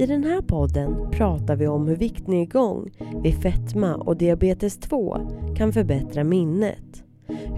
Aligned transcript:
I 0.00 0.06
den 0.06 0.24
här 0.24 0.42
podden 0.42 1.10
pratar 1.10 1.56
vi 1.56 1.66
om 1.66 1.88
hur 1.88 1.96
viktnedgång 1.96 2.90
vid 3.22 3.34
fetma 3.34 3.94
och 3.94 4.16
diabetes 4.16 4.78
2 4.78 5.16
kan 5.56 5.72
förbättra 5.72 6.24
minnet. 6.24 7.04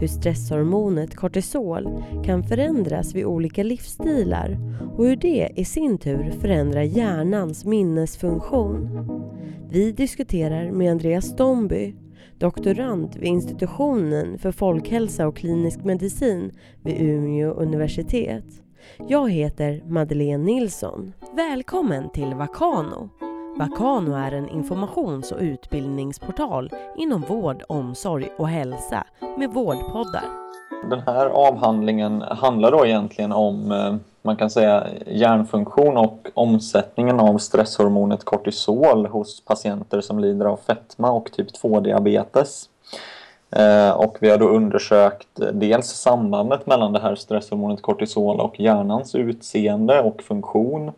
Hur 0.00 0.06
stresshormonet 0.06 1.14
kortisol 1.14 2.02
kan 2.24 2.42
förändras 2.42 3.14
vid 3.14 3.24
olika 3.24 3.62
livsstilar 3.62 4.58
och 4.96 5.06
hur 5.06 5.16
det 5.16 5.48
i 5.56 5.64
sin 5.64 5.98
tur 5.98 6.30
förändrar 6.30 6.82
hjärnans 6.82 7.64
minnesfunktion. 7.64 8.88
Vi 9.70 9.92
diskuterar 9.92 10.70
med 10.70 10.90
Andreas 10.90 11.24
Stomby, 11.24 11.94
doktorand 12.38 13.16
vid 13.16 13.28
institutionen 13.28 14.38
för 14.38 14.52
folkhälsa 14.52 15.26
och 15.26 15.36
klinisk 15.36 15.84
medicin 15.84 16.50
vid 16.84 17.00
Umeå 17.00 17.50
universitet. 17.50 18.62
Jag 19.08 19.30
heter 19.30 19.82
Madeleine 19.86 20.44
Nilsson. 20.44 21.12
Välkommen 21.32 22.10
till 22.10 22.34
Vakano. 22.34 23.08
Vakano 23.58 24.14
är 24.14 24.32
en 24.32 24.48
informations 24.48 25.32
och 25.32 25.38
utbildningsportal 25.40 26.70
inom 26.96 27.20
vård, 27.20 27.62
omsorg 27.68 28.28
och 28.38 28.48
hälsa 28.48 29.04
med 29.38 29.50
vårdpoddar. 29.50 30.24
Den 30.90 31.00
här 31.00 31.26
avhandlingen 31.26 32.22
handlar 32.22 32.70
då 32.70 32.86
egentligen 32.86 33.32
om, 33.32 33.72
eh, 33.72 33.94
man 34.22 34.36
kan 34.36 34.50
säga, 34.50 34.86
hjärnfunktion 35.06 35.96
och 35.96 36.28
omsättningen 36.34 37.20
av 37.20 37.38
stresshormonet 37.38 38.24
kortisol 38.24 39.06
hos 39.06 39.44
patienter 39.44 40.00
som 40.00 40.18
lider 40.18 40.44
av 40.46 40.56
fetma 40.56 41.10
och 41.10 41.32
typ 41.32 41.48
2-diabetes. 41.62 42.68
Eh, 43.56 43.90
och 43.90 44.16
vi 44.20 44.30
har 44.30 44.38
då 44.38 44.48
undersökt 44.48 45.28
dels 45.52 45.86
sambandet 45.86 46.66
mellan 46.66 46.92
det 46.92 47.00
här 47.00 47.14
stresshormonet 47.14 47.82
kortisol 47.82 48.40
och 48.40 48.60
hjärnans 48.60 49.14
utseende 49.14 50.00
och 50.00 50.22
funktion. 50.22 50.92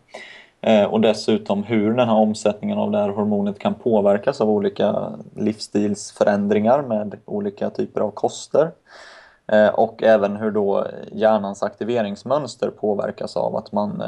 Eh, 0.60 0.84
och 0.84 1.00
dessutom 1.00 1.62
hur 1.62 1.94
den 1.94 2.08
här 2.08 2.16
omsättningen 2.16 2.78
av 2.78 2.90
det 2.90 2.98
här 2.98 3.08
hormonet 3.08 3.58
kan 3.58 3.74
påverkas 3.74 4.40
av 4.40 4.50
olika 4.50 5.12
livsstilsförändringar 5.36 6.82
med 6.82 7.16
olika 7.24 7.70
typer 7.70 8.00
av 8.00 8.10
koster. 8.10 8.70
Eh, 9.46 9.68
och 9.68 10.02
även 10.02 10.36
hur 10.36 10.50
då 10.50 10.86
hjärnans 11.12 11.62
aktiveringsmönster 11.62 12.70
påverkas 12.70 13.36
av 13.36 13.56
att 13.56 13.72
man 13.72 14.02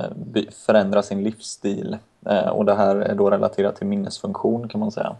förändrar 0.67 1.03
sin 1.03 1.23
livsstil. 1.23 1.97
Och 2.53 2.65
det 2.65 2.75
här 2.75 2.97
är 2.97 3.15
då 3.15 3.31
relaterat 3.31 3.77
till 3.77 3.87
minnesfunktion 3.87 4.69
kan 4.69 4.81
man 4.81 4.92
säga. 4.92 5.17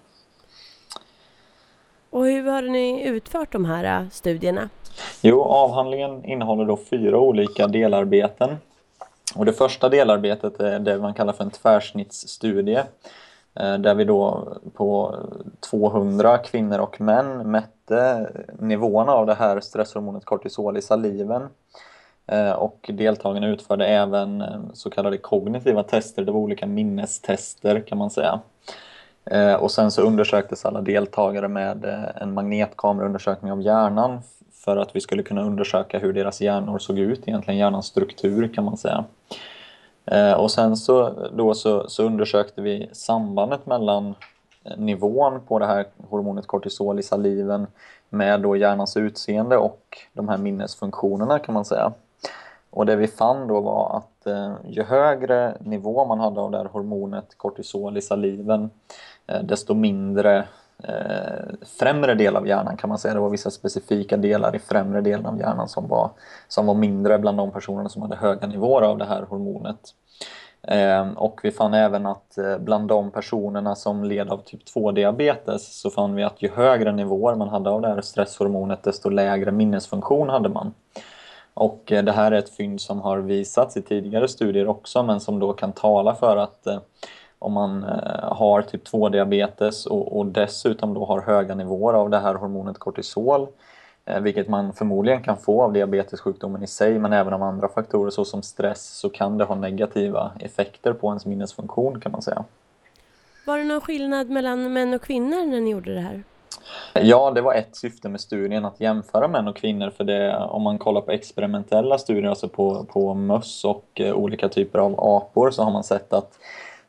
Och 2.17 2.27
hur 2.27 2.51
har 2.51 2.63
ni 2.63 3.09
utfört 3.09 3.53
de 3.53 3.65
här 3.65 4.01
äh, 4.01 4.09
studierna? 4.09 4.69
Jo, 5.21 5.43
avhandlingen 5.43 6.25
innehåller 6.25 6.65
då 6.65 6.77
fyra 6.77 7.19
olika 7.19 7.67
delarbeten. 7.67 8.57
Och 9.35 9.45
det 9.45 9.53
första 9.53 9.89
delarbetet 9.89 10.61
är 10.61 10.79
det 10.79 10.99
man 10.99 11.15
kallar 11.15 11.33
för 11.33 11.45
en 11.45 11.51
tvärsnittsstudie. 11.51 12.85
Eh, 13.55 13.79
där 13.79 13.95
vi 13.95 14.05
då 14.05 14.49
på 14.75 15.15
200 15.71 16.39
kvinnor 16.39 16.79
och 16.79 17.01
män 17.01 17.51
mätte 17.51 18.31
nivåerna 18.59 19.13
av 19.13 19.27
det 19.27 19.35
här 19.35 19.61
stresshormonet 19.61 20.25
kortisol 20.25 20.77
i 20.77 20.83
saliven. 20.83 21.49
Eh, 22.27 22.53
och 22.53 22.91
deltagarna 22.93 23.49
utförde 23.49 23.87
även 23.87 24.41
eh, 24.41 24.61
så 24.73 24.91
kallade 24.91 25.19
kognitiva 25.19 25.83
tester, 25.83 26.25
det 26.25 26.33
var 26.33 26.41
olika 26.41 26.67
minnestester 26.67 27.81
kan 27.81 27.99
man 27.99 28.11
säga. 28.11 28.41
Eh, 29.31 29.55
och 29.55 29.71
sen 29.71 29.91
så 29.91 30.03
undersöktes 30.03 30.65
alla 30.65 30.81
deltagare 30.81 31.49
med 31.49 31.85
eh, 31.85 32.23
en 32.23 32.35
magnetkameraundersökning 32.35 33.53
av 33.53 33.63
hjärnan 33.63 34.21
för 34.53 34.77
att 34.77 34.97
vi 34.97 35.01
skulle 35.01 35.23
kunna 35.23 35.43
undersöka 35.43 35.99
hur 35.99 36.13
deras 36.13 36.41
hjärnor 36.41 36.79
såg 36.79 36.99
ut, 36.99 37.29
egentligen 37.29 37.59
hjärnans 37.59 37.87
struktur 37.87 38.49
kan 38.55 38.65
man 38.65 38.77
säga. 38.77 39.05
Eh, 40.05 40.33
och 40.33 40.51
sen 40.51 40.77
så, 40.77 41.29
då 41.33 41.55
så, 41.55 41.89
så 41.89 42.03
undersökte 42.03 42.63
vi 42.63 42.89
sambandet 42.93 43.67
mellan 43.67 44.15
eh, 44.65 44.77
nivån 44.77 45.41
på 45.41 45.59
det 45.59 45.67
här 45.67 45.87
hormonet 46.09 46.47
kortisol 46.47 46.99
i 46.99 47.03
saliven 47.03 47.67
med 48.09 48.41
då 48.41 48.57
hjärnans 48.57 48.97
utseende 48.97 49.57
och 49.57 49.99
de 50.13 50.29
här 50.29 50.39
minnesfunktionerna 50.39 51.39
kan 51.39 51.55
man 51.55 51.65
säga. 51.65 51.93
Och 52.71 52.87
det 52.87 52.97
vi 52.97 53.07
fann 53.07 53.47
då 53.47 53.61
var 53.61 53.97
att 53.97 54.27
eh, 54.27 54.55
ju 54.65 54.83
högre 54.83 55.57
nivå 55.61 56.05
man 56.05 56.21
hade 56.21 56.41
av 56.41 56.51
det 56.51 56.59
här 56.59 56.65
hormonet 56.65 57.39
kortisol 57.39 57.97
i 57.97 58.03
saliven 58.03 58.71
Eh, 59.27 59.43
desto 59.43 59.75
mindre 59.75 60.45
eh, 60.83 61.45
främre 61.79 62.15
del 62.15 62.37
av 62.37 62.47
hjärnan 62.47 62.77
kan 62.77 62.89
man 62.89 62.99
säga. 62.99 63.15
Det 63.15 63.21
var 63.21 63.31
vissa 63.31 63.51
specifika 63.51 64.17
delar 64.17 64.57
i 64.57 64.59
främre 64.59 65.01
delen 65.01 65.27
av 65.27 65.39
hjärnan 65.39 65.69
som 65.69 65.89
var, 65.89 66.11
som 66.49 66.67
var 66.67 66.75
mindre 66.75 67.19
bland 67.19 67.39
de 67.39 67.51
personerna 67.51 67.89
som 67.89 68.03
hade 68.03 68.17
höga 68.17 68.47
nivåer 68.47 68.83
av 68.83 68.99
det 68.99 69.05
här 69.05 69.23
hormonet. 69.23 69.81
Eh, 70.63 71.09
och 71.17 71.41
vi 71.43 71.51
fann 71.51 71.75
även 71.75 72.07
att 72.07 72.39
eh, 72.39 72.59
bland 72.59 72.89
de 72.89 73.11
personerna 73.11 73.75
som 73.75 74.05
led 74.05 74.29
av 74.29 74.39
typ 74.39 74.61
2-diabetes 74.75 75.81
så 75.81 75.91
fann 75.91 76.15
vi 76.15 76.23
att 76.23 76.43
ju 76.43 76.51
högre 76.51 76.93
nivåer 76.93 77.35
man 77.35 77.49
hade 77.49 77.71
av 77.71 77.83
det 77.83 77.89
här 77.89 78.01
stresshormonet 78.01 78.83
desto 78.83 79.09
lägre 79.09 79.53
minnesfunktion 79.53 80.29
hade 80.29 80.49
man. 80.49 80.75
Och 81.57 81.93
eh, 81.93 82.05
det 82.05 82.13
här 82.13 82.33
är 82.33 82.37
ett 82.37 82.57
fynd 82.57 82.81
som 82.81 83.01
har 83.01 83.19
visats 83.19 83.77
i 83.77 83.83
tidigare 83.83 84.29
studier 84.29 84.69
också 84.69 85.03
men 85.03 85.21
som 85.21 85.39
då 85.39 85.53
kan 85.53 85.73
tala 85.73 86.15
för 86.15 86.37
att 86.37 86.67
eh, 86.67 86.79
om 87.39 87.53
man 87.53 87.85
eh, 87.85 88.33
har 88.33 88.63
typ 88.63 88.89
2-diabetes 88.89 89.87
och, 89.87 90.19
och, 90.19 90.27
dessutom 90.27 90.95
då 90.95 91.05
har 91.05 91.21
höga 91.21 91.55
nivåer 91.55 91.95
av 91.95 92.11
det 92.11 92.19
här 92.19 92.35
hormonet 92.35 92.79
kortisol, 92.79 93.47
vilket 94.21 94.49
man 94.49 94.73
förmodligen 94.73 95.23
kan 95.23 95.37
få 95.37 95.63
av 95.63 95.73
diabetessjukdomen 95.73 96.63
i 96.63 96.67
sig, 96.67 96.99
men 96.99 97.13
även 97.13 97.33
av 97.33 97.43
andra 97.43 97.69
faktorer 97.69 98.11
såsom 98.11 98.43
stress, 98.43 98.87
så 98.87 99.09
kan 99.09 99.39
det 99.39 99.45
ha 99.45 99.55
negativa 99.55 100.33
effekter 100.41 100.93
på 100.93 101.09
ens 101.09 101.27
minnesfunktion 101.27 102.01
kan 102.01 102.13
man 102.13 102.23
säga. 102.23 102.45
Var 103.47 103.59
det 103.59 103.65
någon 103.65 103.81
skillnad 103.81 104.31
mellan 104.31 104.73
män 104.73 104.95
och 104.95 105.03
kvinnor 105.03 105.47
när 105.47 105.61
ni 105.61 105.71
gjorde 105.71 105.95
det 105.95 106.01
här? 106.01 106.23
Ja, 106.95 107.31
det 107.31 107.41
var 107.41 107.55
ett 107.55 107.77
syfte 107.77 108.09
med 108.09 108.21
studien, 108.21 108.65
att 108.65 108.81
jämföra 108.81 109.29
män 109.29 109.49
och 109.49 109.57
kvinnor. 109.57 109.91
För 109.91 110.05
det, 110.05 110.37
om 110.37 110.63
man 110.63 110.79
kollar 110.79 111.01
på 111.01 111.11
experimentella 111.11 111.99
studier, 111.99 112.31
alltså 112.31 112.49
på, 112.49 112.85
på 112.85 113.15
möss 113.15 113.65
och 113.65 114.01
eh, 114.01 114.15
olika 114.15 114.49
typer 114.49 114.79
av 114.79 115.01
apor, 115.01 115.51
så 115.51 115.63
har 115.63 115.71
man 115.71 115.85
sett 115.85 116.13
att 116.13 116.39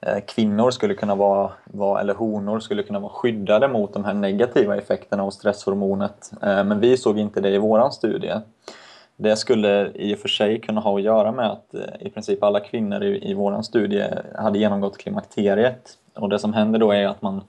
eh, 0.02 0.20
kvinnor 0.28 0.72
skulle 0.72 0.94
kunna 0.94 1.16
vara, 1.16 1.52
vara, 1.64 2.02
eller 2.02 2.14
honor 2.14 2.60
skulle 2.60 2.84
kunna 2.84 3.00
vara 3.00 3.12
skyddade 3.12 3.68
mot 3.68 3.94
de 3.94 4.06
här 4.06 4.14
negativa 4.14 4.78
effekterna 4.78 5.24
av 5.24 5.32
stresshormonet. 5.32 6.32
Eh, 6.42 6.64
men 6.64 6.80
vi 6.80 6.98
såg 6.98 7.20
inte 7.20 7.42
det 7.42 7.50
i 7.50 7.58
våran 7.58 7.92
studie. 7.92 8.34
Det 9.16 9.36
skulle 9.36 9.92
i 9.96 10.16
och 10.16 10.20
för 10.20 10.30
sig 10.30 10.62
kunna 10.62 10.82
ha 10.82 10.96
att 10.96 11.04
göra 11.04 11.32
med 11.32 11.52
att 11.52 11.76
i 12.00 12.10
princip 12.10 12.44
alla 12.44 12.60
kvinnor 12.60 13.04
i, 13.04 13.32
i 13.32 13.34
våran 13.34 13.64
studie 13.64 14.04
hade 14.36 14.60
genomgått 14.60 14.98
klimakteriet. 14.98 15.98
Och 16.16 16.30
det 16.30 16.40
som 16.40 16.54
händer 16.54 16.80
då 16.80 16.92
är 16.92 17.08
att 17.08 17.22
man, 17.22 17.42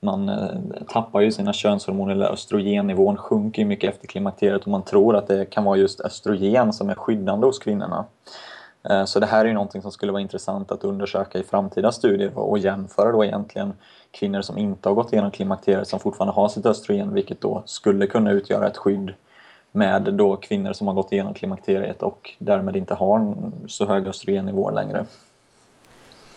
man 0.00 0.28
eh, 0.28 0.82
tappar 0.88 1.20
ju 1.20 1.32
sina 1.32 1.52
könshormoner, 1.52 2.12
eller 2.12 2.32
östrogennivån 2.32 3.16
sjunker 3.16 3.64
mycket 3.64 3.94
efter 3.94 4.06
klimakteriet 4.06 4.62
och 4.62 4.68
man 4.68 4.82
tror 4.82 5.16
att 5.16 5.26
det 5.26 5.44
kan 5.44 5.64
vara 5.64 5.76
just 5.76 6.00
östrogen 6.00 6.72
som 6.72 6.90
är 6.90 6.94
skyddande 6.94 7.46
hos 7.46 7.58
kvinnorna. 7.58 8.04
Eh, 8.90 9.04
så 9.04 9.20
det 9.20 9.26
här 9.26 9.40
är 9.40 9.48
ju 9.48 9.54
någonting 9.54 9.82
som 9.82 9.92
skulle 9.92 10.12
vara 10.12 10.22
intressant 10.22 10.72
att 10.72 10.84
undersöka 10.84 11.38
i 11.38 11.42
framtida 11.42 11.92
studier 11.92 12.38
och 12.38 12.58
jämföra 12.58 13.12
då 13.12 13.24
egentligen 13.24 13.72
kvinnor 14.10 14.42
som 14.42 14.58
inte 14.58 14.88
har 14.88 14.94
gått 14.94 15.12
igenom 15.12 15.30
klimakteriet 15.30 15.88
som 15.88 16.00
fortfarande 16.00 16.34
har 16.34 16.48
sitt 16.48 16.66
östrogen 16.66 17.14
vilket 17.14 17.40
då 17.40 17.62
skulle 17.66 18.06
kunna 18.06 18.30
utgöra 18.30 18.66
ett 18.66 18.76
skydd 18.76 19.14
med 19.72 20.02
då 20.02 20.36
kvinnor 20.36 20.72
som 20.72 20.86
har 20.86 20.94
gått 20.94 21.12
igenom 21.12 21.34
klimakteriet 21.34 22.02
och 22.02 22.34
därmed 22.38 22.76
inte 22.76 22.94
har 22.94 23.34
så 23.66 23.86
höga 23.86 24.10
östrogennivåer 24.10 24.72
längre. 24.72 25.06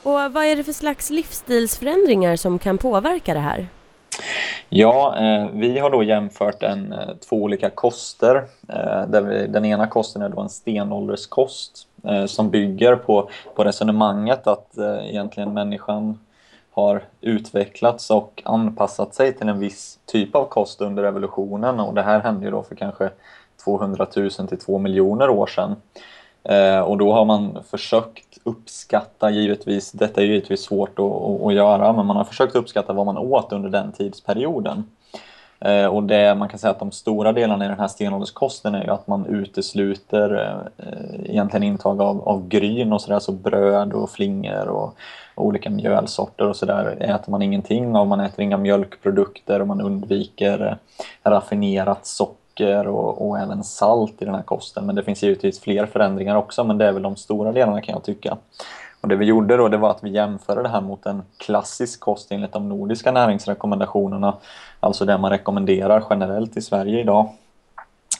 Och 0.04 0.34
vad 0.34 0.46
är 0.46 0.56
det 0.56 0.64
för 0.64 0.72
slags 0.72 1.10
livsstilsförändringar 1.10 2.36
som 2.36 2.60
kan 2.60 2.78
påverka 2.78 3.34
det 3.34 3.40
här? 3.40 3.68
Ja, 4.70 5.16
eh, 5.18 5.48
vi 5.54 5.80
har 5.80 5.90
då 5.90 6.04
jämfört 6.04 6.64
en, 6.64 6.94
eh, 6.94 7.10
två 7.30 7.36
olika 7.36 7.70
koster. 7.70 8.36
Eh, 8.70 9.08
där 9.08 9.22
vi, 9.22 9.48
den 9.48 9.66
ena 9.66 9.88
kosten 9.88 10.22
är 10.22 10.30
då 10.30 10.42
en 10.42 10.50
stenålderskost 10.50 11.88
eh, 12.04 12.26
som 12.26 12.50
bygger 12.50 12.96
på, 12.96 13.30
på 13.56 13.64
resonemanget 13.64 14.48
att 14.48 14.78
eh, 14.78 15.10
egentligen 15.10 15.54
människan 15.54 16.20
har 16.72 17.04
utvecklats 17.22 18.10
och 18.10 18.42
anpassat 18.46 19.16
sig 19.16 19.34
till 19.34 19.50
en 19.50 19.60
viss 19.60 20.00
typ 20.06 20.36
av 20.36 20.46
kost 20.46 20.82
under 20.82 21.04
evolutionen 21.04 21.80
och 21.80 21.94
det 21.94 22.02
här 22.02 22.20
hände 22.20 22.46
ju 22.46 22.52
då 22.52 22.64
för 22.64 22.76
kanske 22.76 23.10
200 23.64 24.08
000 24.16 24.30
till 24.30 24.60
2 24.60 24.78
miljoner 24.78 25.30
år 25.30 25.48
sedan. 25.48 25.76
Eh, 26.44 26.80
och 26.80 26.98
då 26.98 27.14
har 27.14 27.26
man 27.26 27.64
försökt 27.72 28.31
uppskatta 28.44 29.30
givetvis, 29.30 29.92
detta 29.92 30.22
är 30.22 30.26
givetvis 30.26 30.62
svårt 30.62 31.00
att, 31.00 31.06
att, 31.06 31.42
att, 31.42 31.54
göra, 31.54 31.94
men 31.94 32.06
man 32.06 32.18
har 32.18 32.24
försökt 32.24 32.56
uppskatta 32.56 32.94
vad 32.94 33.06
man 33.06 33.18
åt 33.18 33.54
under 33.54 33.70
den 33.70 33.92
tidsperioden. 33.92 34.84
Eh, 35.60 35.86
och 35.86 36.04
det 36.04 36.36
man 36.36 36.50
kan 36.50 36.60
säga 36.60 36.72
att 36.72 36.80
de 36.80 36.92
stora 36.92 37.34
delarna 37.34 37.66
i 37.66 37.68
den 37.68 37.80
här 37.80 37.88
stenålderskosten 37.88 38.76
är 38.76 38.84
ju 38.84 38.90
att 38.90 39.08
man 39.08 39.26
utesluter 39.26 40.60
eh, 40.78 41.32
egentligen 41.32 41.64
intag 41.64 42.02
av, 42.02 42.28
av 42.28 42.48
gryn 42.48 42.94
och 42.94 43.02
sådär, 43.02 43.20
så 43.20 43.32
bröd 43.32 43.94
och 43.94 44.10
flingor 44.10 44.68
och, 44.68 44.96
och 45.36 45.46
olika 45.46 45.70
mjölsorter 45.70 46.48
och 46.48 46.56
sådär 46.56 46.98
äter 47.00 47.32
man 47.32 47.42
ingenting 47.42 47.96
av. 47.96 48.08
Man 48.08 48.20
äter 48.20 48.42
inga 48.42 48.58
mjölkprodukter 48.58 49.62
och 49.62 49.68
man 49.68 49.82
undviker 49.82 50.68
eh, 50.68 51.30
raffinerat 51.30 52.06
socker 52.06 52.41
och, 52.68 53.30
och, 53.30 53.40
även 53.40 53.64
salt 53.64 54.22
i 54.22 54.26
den 54.26 54.36
här 54.36 54.42
kosten. 54.42 54.86
Men 54.86 54.96
det 54.96 55.04
finns 55.04 55.24
givetvis 55.24 55.60
fler 55.60 55.86
förändringar 55.86 56.36
också, 56.36 56.64
men 56.64 56.78
det 56.78 56.86
är 56.86 56.92
väl 56.92 57.02
de 57.02 57.16
stora 57.16 57.52
delarna 57.52 57.82
kan 57.82 57.94
jag 57.94 58.04
tycka. 58.04 58.38
Och 59.02 59.08
det 59.08 59.16
vi 59.16 59.26
gjorde 59.26 59.58
då 59.58 59.68
det 59.68 59.78
var 59.78 59.92
att 59.92 60.04
vi 60.04 60.10
jämförde 60.10 60.62
det 60.62 60.70
här 60.70 60.82
mot 60.82 61.06
en 61.06 61.24
klassisk 61.38 62.00
kost 62.00 62.32
enligt 62.32 62.54
de 62.54 62.70
nordiska 62.70 63.12
näringsrekommendationerna. 63.12 64.34
Alltså 64.80 65.06
det 65.06 65.18
man 65.18 65.32
rekommenderar 65.32 66.04
generellt 66.10 66.58
i 66.58 66.62
Sverige 66.62 67.00
idag. 67.00 67.30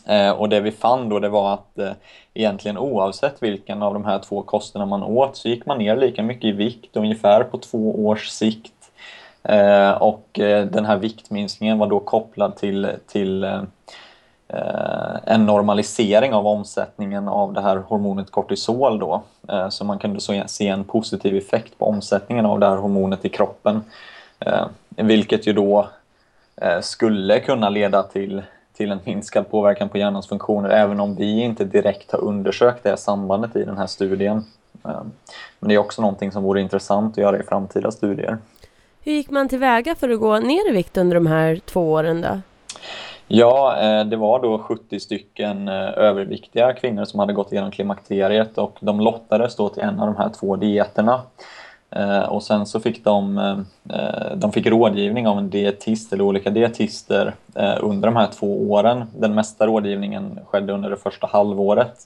Eh, 0.06 0.32
och 0.32 0.50
det 0.50 0.60
vi 0.60 0.72
fann 0.72 1.10
då 1.10 1.20
det 1.20 1.30
var 1.30 1.54
att 1.54 1.80
eh, 1.80 1.92
egentligen 2.34 2.78
oavsett 2.78 3.44
vilken 3.44 3.84
av 3.84 3.94
de 3.94 4.06
här 4.06 4.20
två 4.20 4.42
kosterna 4.42 4.86
man 4.86 5.04
åt 5.04 5.38
så 5.38 5.50
gick 5.50 5.66
man 5.66 5.78
ner 5.78 5.98
lika 5.98 6.24
mycket 6.24 6.46
i 6.46 6.52
vikt 6.52 6.98
ungefär 6.98 7.44
på 7.44 7.58
två 7.58 8.06
års 8.06 8.28
sikt. 8.28 8.74
Eh, 9.44 9.92
och 9.92 10.40
eh, 10.40 10.66
den 10.66 10.86
här 10.86 10.98
viktminskningen 10.98 11.78
var 11.78 11.88
då 11.88 12.00
kopplad 12.00 12.56
till, 12.56 12.92
till 13.08 13.44
eh, 13.44 13.62
Eh, 14.54 15.16
en 15.26 15.46
normalisering 15.46 16.34
av 16.34 16.48
omsättningen 16.48 17.28
av 17.28 17.54
det 17.54 17.62
här 17.62 17.78
hormonet 17.78 18.32
kortisol 18.32 19.00
då. 19.00 19.24
Eh, 19.50 19.70
så 19.70 19.86
man 19.86 20.00
kunde 20.00 20.20
så 20.20 20.44
se 20.48 20.68
en 20.68 20.84
positiv 20.84 21.36
effekt 21.36 21.78
på 21.78 21.86
omsättningen 21.86 22.46
av 22.46 22.60
det 22.60 22.70
här 22.70 22.76
hormonet 22.76 23.26
i 23.26 23.30
kroppen. 23.30 23.84
Eh, 24.40 24.66
vilket 24.90 25.48
ju 25.48 25.54
då 25.54 25.90
eh, 26.56 26.82
skulle 26.82 27.40
kunna 27.40 27.70
leda 27.70 28.04
till 28.04 28.42
till 28.74 28.92
en 28.92 29.00
minskad 29.04 29.52
påverkan 29.52 29.90
på 29.90 29.98
hjärnans 29.98 30.28
funktioner 30.28 30.70
även 30.70 31.00
om 31.00 31.16
vi 31.16 31.42
inte 31.42 31.66
direkt 31.66 32.12
har 32.12 32.20
undersökt 32.20 32.84
det 32.84 32.98
sambandet 32.98 33.56
i 33.56 33.64
den 33.64 33.78
här 33.78 33.88
studien. 33.88 34.46
Men 35.60 35.68
det 35.68 35.74
är 35.74 35.78
också 35.78 36.02
någonting 36.02 36.32
som 36.32 36.44
vore 36.44 36.62
intressant 36.62 37.14
att 37.14 37.18
göra 37.18 37.40
i 37.40 37.44
framtida 37.44 37.92
studier. 37.92 38.38
Hur 39.02 39.12
gick 39.12 39.30
man 39.30 39.50
tillväga 39.50 39.96
för 39.96 40.10
att 40.10 40.20
gå 40.20 40.40
ner 40.40 40.70
i 40.70 40.72
vikt 40.72 40.98
under 40.98 41.16
de 41.16 41.28
här 41.28 41.60
två 41.66 41.92
åren 41.92 42.22
då? 42.22 42.42
Ja, 43.34 43.78
eh, 43.78 44.06
det 44.06 44.16
var 44.16 44.40
då 44.40 44.60
70 44.60 45.00
stycken 45.00 45.68
eh, 45.68 45.98
överviktiga 45.98 46.74
kvinnor 46.74 47.06
som 47.06 47.20
hade 47.20 47.34
gått 47.34 47.52
igenom 47.52 47.72
klimakteriet 47.72 48.58
och 48.58 48.78
de 48.80 49.00
lottades 49.00 49.56
då 49.56 49.70
till 49.70 49.84
en 49.84 50.00
av 50.00 50.08
de 50.08 50.16
här 50.16 50.30
två 50.30 50.56
dieterna. 50.56 51.22
Eh, 51.90 52.22
och 52.22 52.44
sen 52.44 52.66
så 52.66 52.80
fick 52.80 53.04
de, 53.04 53.66
de 54.36 54.52
fick 54.52 54.68
rådgivning 54.68 55.28
av 55.28 55.38
en 55.38 55.50
dietist 55.50 56.14
eller 56.14 56.24
olika 56.24 56.50
dietister 56.50 57.34
under 57.80 58.08
de 58.08 58.16
här 58.16 58.28
två 58.28 58.72
åren. 58.72 59.04
Den 59.18 59.34
mesta 59.34 59.68
rådgivningen 59.68 60.40
skedde 60.46 60.74
under 60.74 60.90
det 60.90 60.98
första 60.98 61.28
halvåret. 61.28 62.00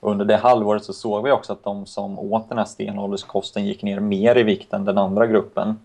Under 0.00 0.24
det 0.24 0.36
halvåret 0.36 0.84
så 0.84 0.92
såg 0.92 1.24
vi 1.24 1.30
också 1.30 1.52
att 1.52 1.64
de 1.64 1.86
som 1.86 2.18
åt 2.18 2.48
den 2.48 2.58
här 2.58 2.64
stenålderskosten 2.64 3.66
gick 3.66 3.82
ner 3.82 4.00
mer 4.00 4.38
i 4.38 4.42
vikt 4.42 4.72
än 4.72 4.84
den 4.84 4.98
andra 4.98 5.26
gruppen. 5.26 5.78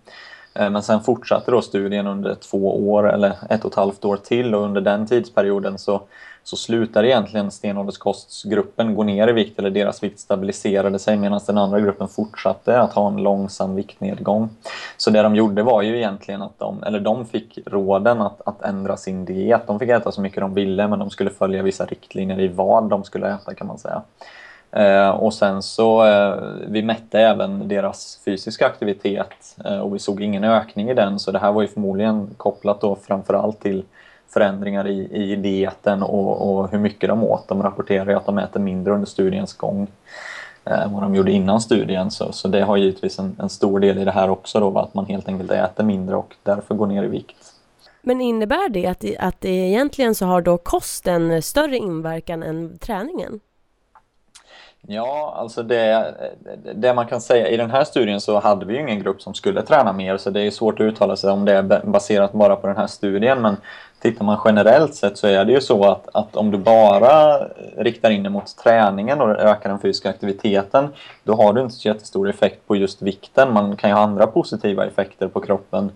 Eh, 0.59 0.69
men 0.69 0.83
sen 0.83 1.01
fortsatte 1.01 1.51
då 1.51 1.61
studien 1.61 2.07
under 2.07 2.35
två 2.35 2.89
år 2.89 3.13
eller 3.13 3.33
ett 3.49 3.65
och 3.65 3.71
ett 3.71 3.77
halvt 3.77 4.05
år 4.05 4.17
till 4.17 4.55
och 4.55 4.61
under 4.61 4.81
den 4.81 5.07
tidsperioden 5.07 5.77
så 5.77 6.01
så 6.47 6.55
slutade 6.55 7.07
egentligen 7.07 7.51
stenålderskostgruppen 7.51 8.95
gå 8.95 9.03
ner 9.03 9.27
i 9.27 9.31
vikt 9.31 9.59
eller 9.59 9.69
deras 9.69 10.03
vikt 10.03 10.19
stabiliserade 10.19 10.99
sig 10.99 11.17
medan 11.17 11.39
den 11.47 11.57
andra 11.57 11.79
gruppen 11.79 12.07
fortsatte 12.07 12.79
att 12.79 12.93
ha 12.93 13.07
en 13.07 13.17
långsam 13.17 13.75
viktnedgång. 13.75 14.49
Så 14.97 15.09
det 15.09 15.21
de 15.21 15.35
gjorde 15.35 15.63
var 15.63 15.81
ju 15.81 15.97
egentligen 15.97 16.41
att 16.41 16.59
de, 16.59 16.83
eller 16.83 16.99
de 16.99 17.25
fick 17.25 17.59
råden 17.65 18.21
att, 18.21 18.41
att 18.45 18.61
ändra 18.61 18.97
sin 18.97 19.25
diet. 19.25 19.67
De 19.67 19.79
fick 19.79 19.89
äta 19.89 20.11
så 20.11 20.21
mycket 20.21 20.41
de 20.41 20.53
ville 20.53 20.87
men 20.87 20.99
de 20.99 21.09
skulle 21.09 21.29
följa 21.29 21.63
vissa 21.63 21.85
riktlinjer 21.85 22.39
i 22.39 22.47
vad 22.47 22.89
de 22.89 23.03
skulle 23.03 23.33
äta 23.33 23.53
kan 23.53 23.67
man 23.67 23.77
säga. 23.77 24.01
Eh, 24.71 25.09
och 25.09 25.33
sen 25.33 25.63
så, 25.63 26.05
eh, 26.05 26.35
vi 26.67 26.83
mätte 26.83 27.19
även 27.19 27.67
deras 27.67 28.19
fysiska 28.25 28.65
aktivitet 28.65 29.57
eh, 29.65 29.79
och 29.79 29.95
vi 29.95 29.99
såg 29.99 30.21
ingen 30.21 30.43
ökning 30.43 30.89
i 30.89 30.93
den 30.93 31.19
så 31.19 31.31
det 31.31 31.39
här 31.39 31.51
var 31.51 31.61
ju 31.61 31.67
förmodligen 31.67 32.29
kopplat 32.37 32.81
då 32.81 32.95
framförallt 32.95 33.59
till 33.59 33.83
förändringar 34.29 34.87
i, 34.87 35.09
i 35.11 35.35
dieten 35.35 36.03
och, 36.03 36.59
och, 36.59 36.71
hur 36.71 36.79
mycket 36.79 37.09
de 37.09 37.23
åt. 37.23 37.47
De 37.47 37.63
rapporterar 37.63 38.09
ju 38.09 38.13
att 38.13 38.25
de 38.25 38.37
äter 38.37 38.59
mindre 38.59 38.93
under 38.93 39.07
studiens 39.07 39.53
gång 39.53 39.87
eh, 40.65 40.73
än 40.73 40.81
eh, 40.81 40.93
vad 40.93 41.03
de 41.03 41.15
gjorde 41.15 41.31
innan 41.31 41.61
studien. 41.61 42.11
Så, 42.11 42.31
så 42.31 42.47
det 42.47 42.61
har 42.61 42.77
givetvis 42.77 43.19
en, 43.19 43.35
en 43.39 43.49
stor 43.49 43.79
del 43.79 43.97
i 43.97 44.05
det 44.05 44.11
här 44.11 44.29
också 44.29 44.59
då, 44.59 44.79
att 44.79 44.93
man 44.93 45.05
helt 45.05 45.27
enkelt 45.27 45.51
äter 45.51 45.83
mindre 45.83 46.15
och 46.15 46.35
därför 46.43 46.75
går 46.75 46.87
ner 46.87 47.03
i 47.03 47.07
vikt. 47.07 47.53
Men 48.01 48.21
innebär 48.21 48.69
det 48.69 48.87
att, 48.87 49.05
att 49.19 49.45
egentligen 49.45 50.15
så 50.15 50.25
har 50.25 50.41
då 50.41 50.57
kosten 50.57 51.41
större 51.41 51.77
inverkan 51.77 52.43
än 52.43 52.77
träningen? 52.77 53.39
Ja, 54.81 55.33
alltså 55.37 55.63
det, 55.63 56.13
det 56.75 56.93
man 56.93 57.07
kan 57.07 57.21
säga, 57.21 57.47
i 57.47 57.57
den 57.57 57.71
här 57.71 57.83
studien 57.83 58.21
så 58.21 58.39
hade 58.39 58.65
vi 58.65 58.73
ju 58.73 58.79
ingen 58.79 58.99
grupp 58.99 59.21
som 59.21 59.33
skulle 59.33 59.61
träna 59.61 59.93
mer 59.93 60.17
så 60.17 60.29
det 60.29 60.41
är 60.41 60.51
svårt 60.51 60.79
att 60.79 60.83
uttala 60.83 61.15
sig 61.15 61.31
om 61.31 61.45
det 61.45 61.53
är 61.53 61.85
baserat 61.85 62.33
bara 62.33 62.55
på 62.55 62.67
den 62.67 62.77
här 62.77 62.87
studien 62.87 63.41
men 63.41 63.57
tittar 64.01 64.25
man 64.25 64.41
generellt 64.45 64.95
sett 64.95 65.17
så 65.17 65.27
är 65.27 65.45
det 65.45 65.51
ju 65.51 65.61
så 65.61 65.85
att, 65.85 66.15
att 66.15 66.35
om 66.35 66.51
du 66.51 66.57
bara 66.57 67.47
riktar 67.77 68.09
in 68.09 68.23
dig 68.23 68.31
mot 68.31 68.57
träningen 68.57 69.21
och 69.21 69.29
ökar 69.29 69.69
den 69.69 69.79
fysiska 69.79 70.09
aktiviteten 70.09 70.87
då 71.23 71.35
har 71.35 71.53
du 71.53 71.61
inte 71.61 71.75
så 71.75 71.87
jättestor 71.87 72.29
effekt 72.29 72.67
på 72.67 72.75
just 72.75 73.01
vikten. 73.01 73.53
Man 73.53 73.75
kan 73.75 73.89
ju 73.89 73.95
ha 73.95 74.03
andra 74.03 74.27
positiva 74.27 74.85
effekter 74.85 75.27
på 75.27 75.39
kroppen 75.39 75.91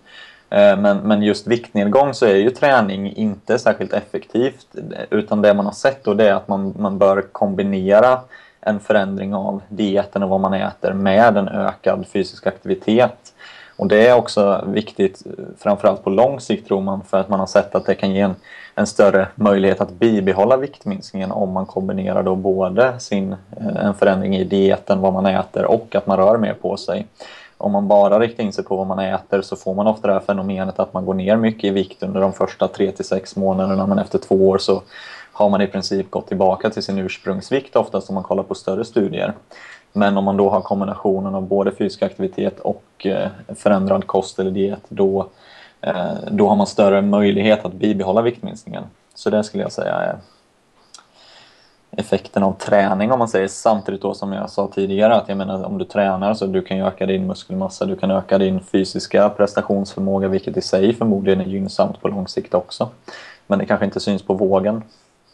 eh, 0.50 0.76
men, 0.76 0.98
men 0.98 1.22
just 1.22 1.46
viktnedgång 1.46 2.14
så 2.14 2.26
är 2.26 2.36
ju 2.36 2.50
träning 2.50 3.14
inte 3.14 3.58
särskilt 3.58 3.92
effektivt 3.92 4.66
utan 5.10 5.42
det 5.42 5.54
man 5.54 5.66
har 5.66 5.72
sett 5.72 6.04
då 6.04 6.14
det 6.14 6.28
är 6.28 6.34
att 6.34 6.48
man, 6.48 6.74
man 6.78 6.98
bör 6.98 7.22
kombinera 7.32 8.20
en 8.66 8.80
förändring 8.80 9.34
av 9.34 9.62
dieten 9.68 10.22
och 10.22 10.28
vad 10.28 10.40
man 10.40 10.54
äter 10.54 10.92
med 10.92 11.36
en 11.36 11.48
ökad 11.48 12.06
fysisk 12.06 12.46
aktivitet. 12.46 13.34
Och 13.76 13.88
det 13.88 14.06
är 14.06 14.16
också 14.16 14.64
viktigt, 14.66 15.22
framförallt 15.58 16.04
på 16.04 16.10
lång 16.10 16.40
sikt 16.40 16.68
tror 16.68 16.80
man, 16.80 17.02
för 17.02 17.20
att 17.20 17.28
man 17.28 17.40
har 17.40 17.46
sett 17.46 17.74
att 17.74 17.86
det 17.86 17.94
kan 17.94 18.14
ge 18.14 18.20
en, 18.20 18.34
en 18.74 18.86
större 18.86 19.28
möjlighet 19.34 19.80
att 19.80 19.92
bibehålla 19.92 20.56
viktminskningen 20.56 21.32
om 21.32 21.52
man 21.52 21.66
kombinerar 21.66 22.22
då 22.22 22.34
både 22.34 23.00
sin, 23.00 23.32
eh, 23.32 23.84
en 23.84 23.94
förändring 23.94 24.36
i 24.36 24.44
dieten, 24.44 25.00
vad 25.00 25.12
man 25.12 25.26
äter 25.26 25.64
och 25.64 25.94
att 25.94 26.06
man 26.06 26.16
rör 26.16 26.38
mer 26.38 26.54
på 26.54 26.76
sig. 26.76 27.06
Om 27.56 27.72
man 27.72 27.88
bara 27.88 28.20
riktar 28.20 28.44
in 28.44 28.52
sig 28.52 28.64
på 28.64 28.76
vad 28.76 28.86
man 28.86 28.98
äter 28.98 29.42
så 29.42 29.56
får 29.56 29.74
man 29.74 29.86
ofta 29.86 30.06
det 30.06 30.12
här 30.12 30.20
fenomenet 30.20 30.78
att 30.78 30.92
man 30.92 31.04
går 31.04 31.14
ner 31.14 31.36
mycket 31.36 31.64
i 31.64 31.70
vikt 31.70 32.02
under 32.02 32.20
de 32.20 32.32
första 32.32 32.68
3 32.68 32.92
till 32.92 33.04
6 33.04 33.36
månaderna 33.36 33.86
men 33.86 33.98
efter 33.98 34.18
två 34.18 34.48
år 34.48 34.58
så 34.58 34.82
har 35.32 35.48
man 35.48 35.60
i 35.60 35.66
princip 35.66 36.10
gått 36.10 36.28
tillbaka 36.28 36.70
till 36.70 36.82
sin 36.82 36.98
ursprungsvikt 36.98 37.76
oftast 37.76 38.08
om 38.08 38.14
man 38.14 38.24
kollar 38.24 38.42
på 38.42 38.54
större 38.54 38.84
studier. 38.84 39.32
Men 39.92 40.16
om 40.16 40.24
man 40.24 40.36
då 40.36 40.50
har 40.50 40.60
kombinationen 40.60 41.34
av 41.34 41.42
både 41.42 41.72
fysisk 41.72 42.02
aktivitet 42.02 42.60
och 42.60 43.06
eh, 43.06 43.28
förändrad 43.56 44.06
kost 44.06 44.38
eller 44.38 44.50
diet 44.50 44.82
då, 44.88 45.28
eh, 45.80 46.14
då 46.30 46.48
har 46.48 46.56
man 46.56 46.66
större 46.66 47.02
möjlighet 47.02 47.64
att 47.64 47.72
bibehålla 47.72 48.22
viktminskningen. 48.22 48.84
Så 49.14 49.30
det 49.30 49.44
skulle 49.44 49.62
jag 49.62 49.72
säga 49.72 49.94
är 49.94 50.16
effekten 51.96 52.42
av 52.42 52.52
träning 52.52 53.12
om 53.12 53.18
man 53.18 53.28
säger 53.28 53.48
samtidigt 53.48 54.02
då 54.02 54.14
som 54.14 54.32
jag 54.32 54.50
sa 54.50 54.70
tidigare 54.74 55.14
att 55.14 55.28
jag 55.28 55.38
menar 55.38 55.64
om 55.64 55.78
du 55.78 55.84
tränar 55.84 56.34
så 56.34 56.46
du 56.46 56.62
kan 56.62 56.76
ju 56.76 56.86
öka 56.86 57.06
din 57.06 57.26
muskelmassa, 57.26 57.84
du 57.84 57.96
kan 57.96 58.10
öka 58.10 58.38
din 58.38 58.60
fysiska 58.60 59.28
prestationsförmåga 59.28 60.28
vilket 60.28 60.56
i 60.56 60.60
sig 60.60 60.94
förmodligen 60.94 61.40
är 61.40 61.44
gynnsamt 61.44 62.00
på 62.00 62.08
lång 62.08 62.28
sikt 62.28 62.54
också. 62.54 62.88
Men 63.46 63.58
det 63.58 63.66
kanske 63.66 63.84
inte 63.84 64.00
syns 64.00 64.22
på 64.22 64.34
vågen 64.34 64.82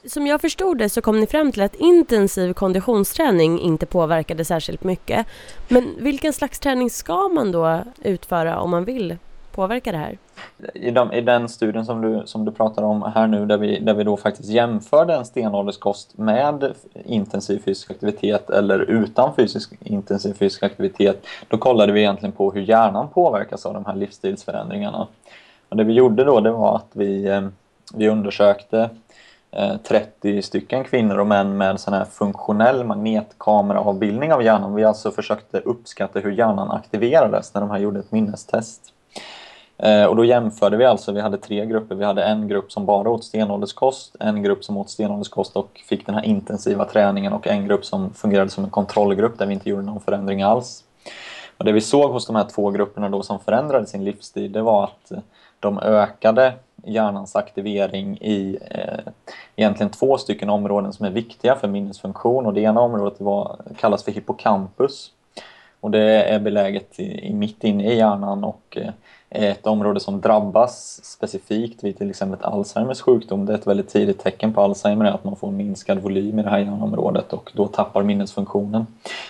som 0.06 0.26
jag 0.26 0.40
förstod 0.40 0.78
det 0.78 0.88
så 0.88 1.00
kom 1.00 1.20
ni 1.20 1.26
fram 1.26 1.52
till 1.52 1.62
att 1.62 1.74
intensiv 1.74 2.52
konditionsträning 2.52 3.60
inte 3.60 3.86
påverkade 3.86 4.44
särskilt 4.44 4.84
mycket. 4.84 5.26
Men 5.68 5.94
vilken 5.98 6.32
slags 6.32 6.58
träning 6.58 6.90
ska 6.90 7.28
man 7.28 7.52
då 7.52 7.80
utföra 8.02 8.60
om 8.60 8.70
man 8.70 8.84
vill 8.84 9.16
påverka 9.52 9.92
det 9.92 9.98
här? 9.98 10.18
I, 10.74 10.90
de, 10.90 11.12
i 11.12 11.20
den 11.20 11.48
studien 11.48 11.84
som 11.84 12.00
du, 12.00 12.22
som 12.24 12.44
du 12.44 12.52
pratar 12.52 12.82
om 12.82 13.02
här 13.14 13.26
nu 13.26 13.46
där 13.46 13.58
vi, 13.58 13.80
där 13.80 13.94
vi 13.94 14.04
då 14.04 14.16
faktiskt 14.16 14.48
jämförde 14.48 15.14
en 15.14 15.24
stenålderskost 15.24 16.18
med 16.18 16.72
intensiv 17.04 17.58
fysisk 17.64 17.90
aktivitet 17.90 18.50
eller 18.50 18.78
utan 18.78 19.34
fysisk, 19.34 19.72
intensiv 19.80 20.32
fysisk 20.32 20.62
aktivitet 20.62 21.26
då 21.48 21.58
kollade 21.58 21.92
vi 21.92 22.00
egentligen 22.00 22.32
på 22.32 22.50
hur 22.50 22.60
hjärnan 22.60 23.08
påverkas 23.08 23.66
av 23.66 23.74
de 23.74 23.84
här 23.86 23.94
livsstilsförändringarna. 23.94 25.06
Och 25.68 25.76
det 25.76 25.84
vi 25.84 25.92
gjorde 25.92 26.24
då 26.24 26.40
det 26.40 26.50
var 26.50 26.76
att 26.76 26.90
vi, 26.92 27.24
eh, 27.24 27.48
vi 27.94 28.08
undersökte 28.08 28.90
Eh, 29.50 29.76
30 29.76 30.42
stycken 30.42 30.84
kvinnor 30.84 31.18
och 31.18 31.26
män 31.26 31.56
med 31.56 31.80
sån 31.80 31.94
här 31.94 32.04
funktionell 32.04 32.84
magnetkameraavbildning 32.84 34.32
av 34.32 34.42
hjärnan. 34.42 34.74
Vi 34.74 34.84
alltså 34.84 35.10
försökte 35.10 35.58
uppskatta 35.58 36.20
hur 36.20 36.30
hjärnan 36.30 36.70
aktiverades 36.70 37.54
när 37.54 37.60
de 37.60 37.70
här 37.70 37.78
gjorde 37.78 38.00
ett 38.00 38.12
minnestest. 38.12 38.92
Eh, 39.76 40.04
och 40.04 40.16
då 40.16 40.24
jämförde 40.24 40.76
vi 40.76 40.84
alltså, 40.84 41.12
vi 41.12 41.20
hade 41.20 41.38
tre 41.38 41.66
grupper. 41.66 41.94
Vi 41.94 42.04
hade 42.04 42.24
en 42.24 42.48
grupp 42.48 42.72
som 42.72 42.86
bara 42.86 43.10
åt 43.10 43.24
stenålderskost, 43.24 44.16
en 44.20 44.42
grupp 44.42 44.64
som 44.64 44.76
åt 44.76 44.90
stenålderskost 44.90 45.56
och 45.56 45.80
fick 45.88 46.06
den 46.06 46.14
här 46.14 46.24
intensiva 46.24 46.84
träningen 46.84 47.32
och 47.32 47.46
en 47.46 47.66
grupp 47.66 47.84
som 47.84 48.14
fungerade 48.14 48.50
som 48.50 48.64
en 48.64 48.70
kontrollgrupp 48.70 49.38
där 49.38 49.46
vi 49.46 49.54
inte 49.54 49.68
gjorde 49.68 49.82
någon 49.82 50.00
förändring 50.00 50.42
alls. 50.42 50.84
Och 51.56 51.64
det 51.64 51.72
vi 51.72 51.80
såg 51.80 52.12
hos 52.12 52.26
de 52.26 52.36
här 52.36 52.44
två 52.44 52.70
grupperna 52.70 53.08
då 53.08 53.22
som 53.22 53.40
förändrade 53.40 53.86
sin 53.86 54.04
livsstil, 54.04 54.52
det 54.52 54.62
var 54.62 54.84
att 54.84 55.12
de 55.60 55.78
ökade 55.78 56.54
hjärnans 56.84 57.36
aktivering 57.36 58.18
i 58.20 58.58
eh, 58.70 59.12
egentligen 59.56 59.90
två 59.90 60.18
stycken 60.18 60.50
områden 60.50 60.92
som 60.92 61.06
är 61.06 61.10
viktiga 61.10 61.56
för 61.56 61.68
minnesfunktion 61.68 62.46
och 62.46 62.54
det 62.54 62.60
ena 62.60 62.80
området 62.80 63.20
var, 63.20 63.56
kallas 63.76 64.04
för 64.04 64.12
hippocampus 64.12 65.12
Och 65.80 65.90
det 65.90 66.22
är 66.22 66.40
beläget 66.40 67.00
i, 67.00 67.28
i 67.28 67.34
mitt 67.34 67.64
inne 67.64 67.92
i 67.92 67.96
hjärnan 67.96 68.44
och 68.44 68.78
eh, 68.80 68.90
är 69.30 69.50
ett 69.50 69.66
område 69.66 70.00
som 70.00 70.20
drabbas 70.20 71.04
specifikt 71.04 71.84
vid 71.84 71.98
till 71.98 72.10
exempel 72.10 72.44
Alzheimers 72.44 73.00
sjukdom. 73.00 73.46
Det 73.46 73.52
är 73.52 73.58
ett 73.58 73.66
väldigt 73.66 73.88
tidigt 73.88 74.18
tecken 74.18 74.52
på 74.52 74.60
Alzheimer 74.60 75.04
är 75.04 75.10
att 75.10 75.24
man 75.24 75.36
får 75.36 75.50
minskad 75.50 75.98
volym 75.98 76.38
i 76.38 76.42
det 76.42 76.50
här 76.50 76.58
hjärnområdet 76.58 77.32
och 77.32 77.52
då 77.54 77.66
tappar 77.66 78.02
minnesfunktionen. 78.02 78.86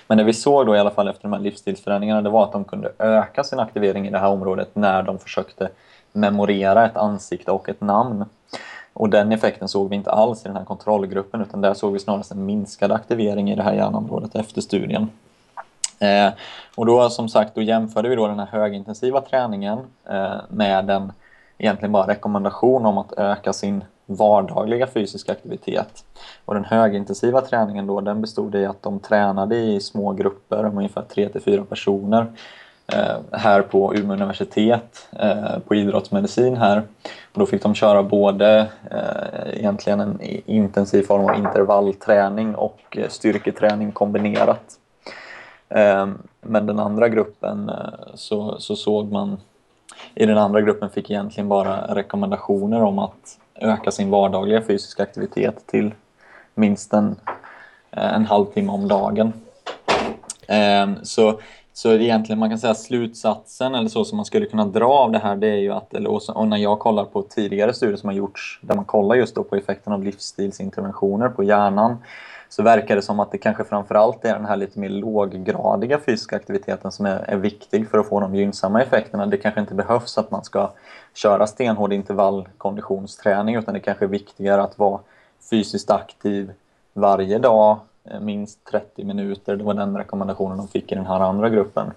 Men 0.06 0.18
det 0.18 0.24
vi 0.24 0.32
såg 0.32 0.66
då 0.66 0.76
i 0.76 0.78
alla 0.78 0.90
fall 0.90 1.08
efter 1.08 1.22
de 1.22 1.32
här 1.32 1.40
livsstilsförändringarna 1.40 2.22
det 2.22 2.30
var 2.30 2.44
att 2.44 2.52
de 2.52 2.64
kunde 2.64 2.92
öka 2.98 3.44
sin 3.44 3.58
aktivering 3.58 4.06
i 4.06 4.10
det 4.10 4.18
här 4.18 4.28
området 4.28 4.68
när 4.74 5.02
de 5.02 5.18
försökte 5.18 5.68
memorera 6.12 6.86
ett 6.86 6.96
ansikte 6.96 7.50
och 7.50 7.68
ett 7.68 7.80
namn. 7.80 8.24
Och 8.92 9.10
den 9.10 9.32
effekten 9.32 9.68
såg 9.68 9.88
vi 9.88 9.96
inte 9.96 10.10
alls 10.10 10.44
i 10.44 10.48
den 10.48 10.56
här 10.56 10.64
kontrollgruppen 10.64 11.42
utan 11.42 11.60
där 11.60 11.74
såg 11.74 11.92
vi 11.92 11.98
snarast 11.98 12.30
en 12.30 12.46
minskad 12.46 12.92
aktivering 12.92 13.50
i 13.50 13.56
det 13.56 13.62
här 13.62 13.74
hjärnområdet 13.74 14.34
efter 14.34 14.60
studien. 14.60 15.10
Eh, 15.98 16.32
och 16.74 16.86
då 16.86 17.10
som 17.10 17.28
sagt, 17.28 17.54
då 17.54 17.62
jämförde 17.62 18.08
vi 18.08 18.16
då 18.16 18.26
den 18.26 18.38
här 18.38 18.46
högintensiva 18.46 19.20
träningen 19.20 19.78
eh, 20.10 20.36
med 20.48 20.90
en 20.90 21.12
egentligen 21.58 21.92
bara 21.92 22.06
rekommendation 22.06 22.86
om 22.86 22.98
att 22.98 23.12
öka 23.12 23.52
sin 23.52 23.84
vardagliga 24.06 24.86
fysiska 24.86 25.32
aktivitet. 25.32 26.04
Och 26.44 26.54
den 26.54 26.64
högintensiva 26.64 27.40
träningen 27.40 27.86
då, 27.86 28.00
den 28.00 28.20
bestod 28.20 28.54
i 28.54 28.66
att 28.66 28.82
de 28.82 29.00
tränade 29.00 29.56
i 29.56 29.80
små 29.80 30.12
grupper 30.12 30.64
om 30.64 30.78
ungefär 30.78 31.02
3-4 31.02 31.64
personer 31.64 32.26
Eh, 32.92 33.16
här 33.32 33.62
på 33.62 33.94
Umeå 33.94 34.12
universitet 34.12 35.08
eh, 35.18 35.58
på 35.58 35.74
idrottsmedicin 35.74 36.56
här. 36.56 36.82
Och 37.32 37.38
då 37.38 37.46
fick 37.46 37.62
de 37.62 37.74
köra 37.74 38.02
både 38.02 38.68
eh, 38.90 39.58
egentligen 39.58 40.00
en 40.00 40.20
intensiv 40.46 41.02
form 41.02 41.24
av 41.24 41.36
intervallträning 41.36 42.54
och 42.54 42.98
styrketräning 43.08 43.92
kombinerat. 43.92 44.78
Men 46.40 46.66
den 46.66 46.78
andra 46.78 47.08
gruppen 47.08 47.70
så, 48.14 48.58
så 48.58 48.76
såg 48.76 49.12
man 49.12 49.40
i 50.14 50.26
den 50.26 50.38
andra 50.38 50.60
gruppen 50.60 50.90
fick 50.90 51.10
egentligen 51.10 51.48
bara 51.48 51.94
rekommendationer 51.94 52.82
om 52.82 52.98
att 52.98 53.38
öka 53.54 53.90
sin 53.90 54.10
vardagliga 54.10 54.62
fysiska 54.62 55.02
aktivitet 55.02 55.66
till 55.66 55.94
minst 56.54 56.92
en, 56.92 57.16
en 57.90 58.26
halvtimme 58.26 58.72
om 58.72 58.88
dagen. 58.88 59.32
Så, 61.02 61.40
så 61.78 61.92
egentligen 61.92 62.38
man 62.38 62.48
kan 62.48 62.58
säga 62.58 62.74
slutsatsen 62.74 63.74
eller 63.74 63.88
så 63.88 64.04
som 64.04 64.16
man 64.16 64.24
skulle 64.24 64.46
kunna 64.46 64.64
dra 64.64 64.88
av 64.88 65.12
det 65.12 65.18
här 65.18 65.36
det 65.36 65.48
är 65.48 65.56
ju 65.56 65.72
att, 65.72 65.94
eller, 65.94 66.36
och 66.38 66.48
när 66.48 66.56
jag 66.56 66.78
kollar 66.78 67.04
på 67.04 67.22
tidigare 67.22 67.74
studier 67.74 67.96
som 67.96 68.08
har 68.08 68.14
gjorts 68.14 68.60
där 68.62 68.74
man 68.74 68.84
kollar 68.84 69.16
just 69.16 69.34
då 69.34 69.44
på 69.44 69.56
effekten 69.56 69.92
av 69.92 70.04
livsstilsinterventioner 70.04 71.28
på 71.28 71.44
hjärnan 71.44 71.96
så 72.48 72.62
verkar 72.62 72.96
det 72.96 73.02
som 73.02 73.20
att 73.20 73.32
det 73.32 73.38
kanske 73.38 73.64
framförallt 73.64 74.24
är 74.24 74.34
den 74.34 74.44
här 74.44 74.56
lite 74.56 74.78
mer 74.78 74.88
låggradiga 74.88 76.00
fysiska 76.06 76.36
aktiviteten 76.36 76.92
som 76.92 77.06
är, 77.06 77.18
är 77.18 77.36
viktig 77.36 77.90
för 77.90 77.98
att 77.98 78.08
få 78.08 78.20
de 78.20 78.34
gynnsamma 78.34 78.82
effekterna. 78.82 79.26
Det 79.26 79.36
kanske 79.36 79.60
inte 79.60 79.74
behövs 79.74 80.18
att 80.18 80.30
man 80.30 80.44
ska 80.44 80.70
köra 81.14 81.46
stenhård 81.46 81.92
intervallkonditionsträning 81.92 83.54
utan 83.54 83.74
det 83.74 83.80
kanske 83.80 84.04
är 84.04 84.08
viktigare 84.08 84.62
att 84.62 84.78
vara 84.78 85.00
fysiskt 85.50 85.90
aktiv 85.90 86.52
varje 86.92 87.38
dag, 87.38 87.78
Eh, 88.10 88.20
minst 88.20 88.64
30 88.70 89.04
minuter. 89.04 89.56
Det 89.56 89.64
var 89.64 89.74
den 89.74 89.96
rekommendationen 89.96 90.56
de 90.56 90.68
fick 90.68 90.92
i 90.92 90.94
den 90.94 91.06
här 91.06 91.20
andra 91.20 91.48
gruppen. 91.48 91.90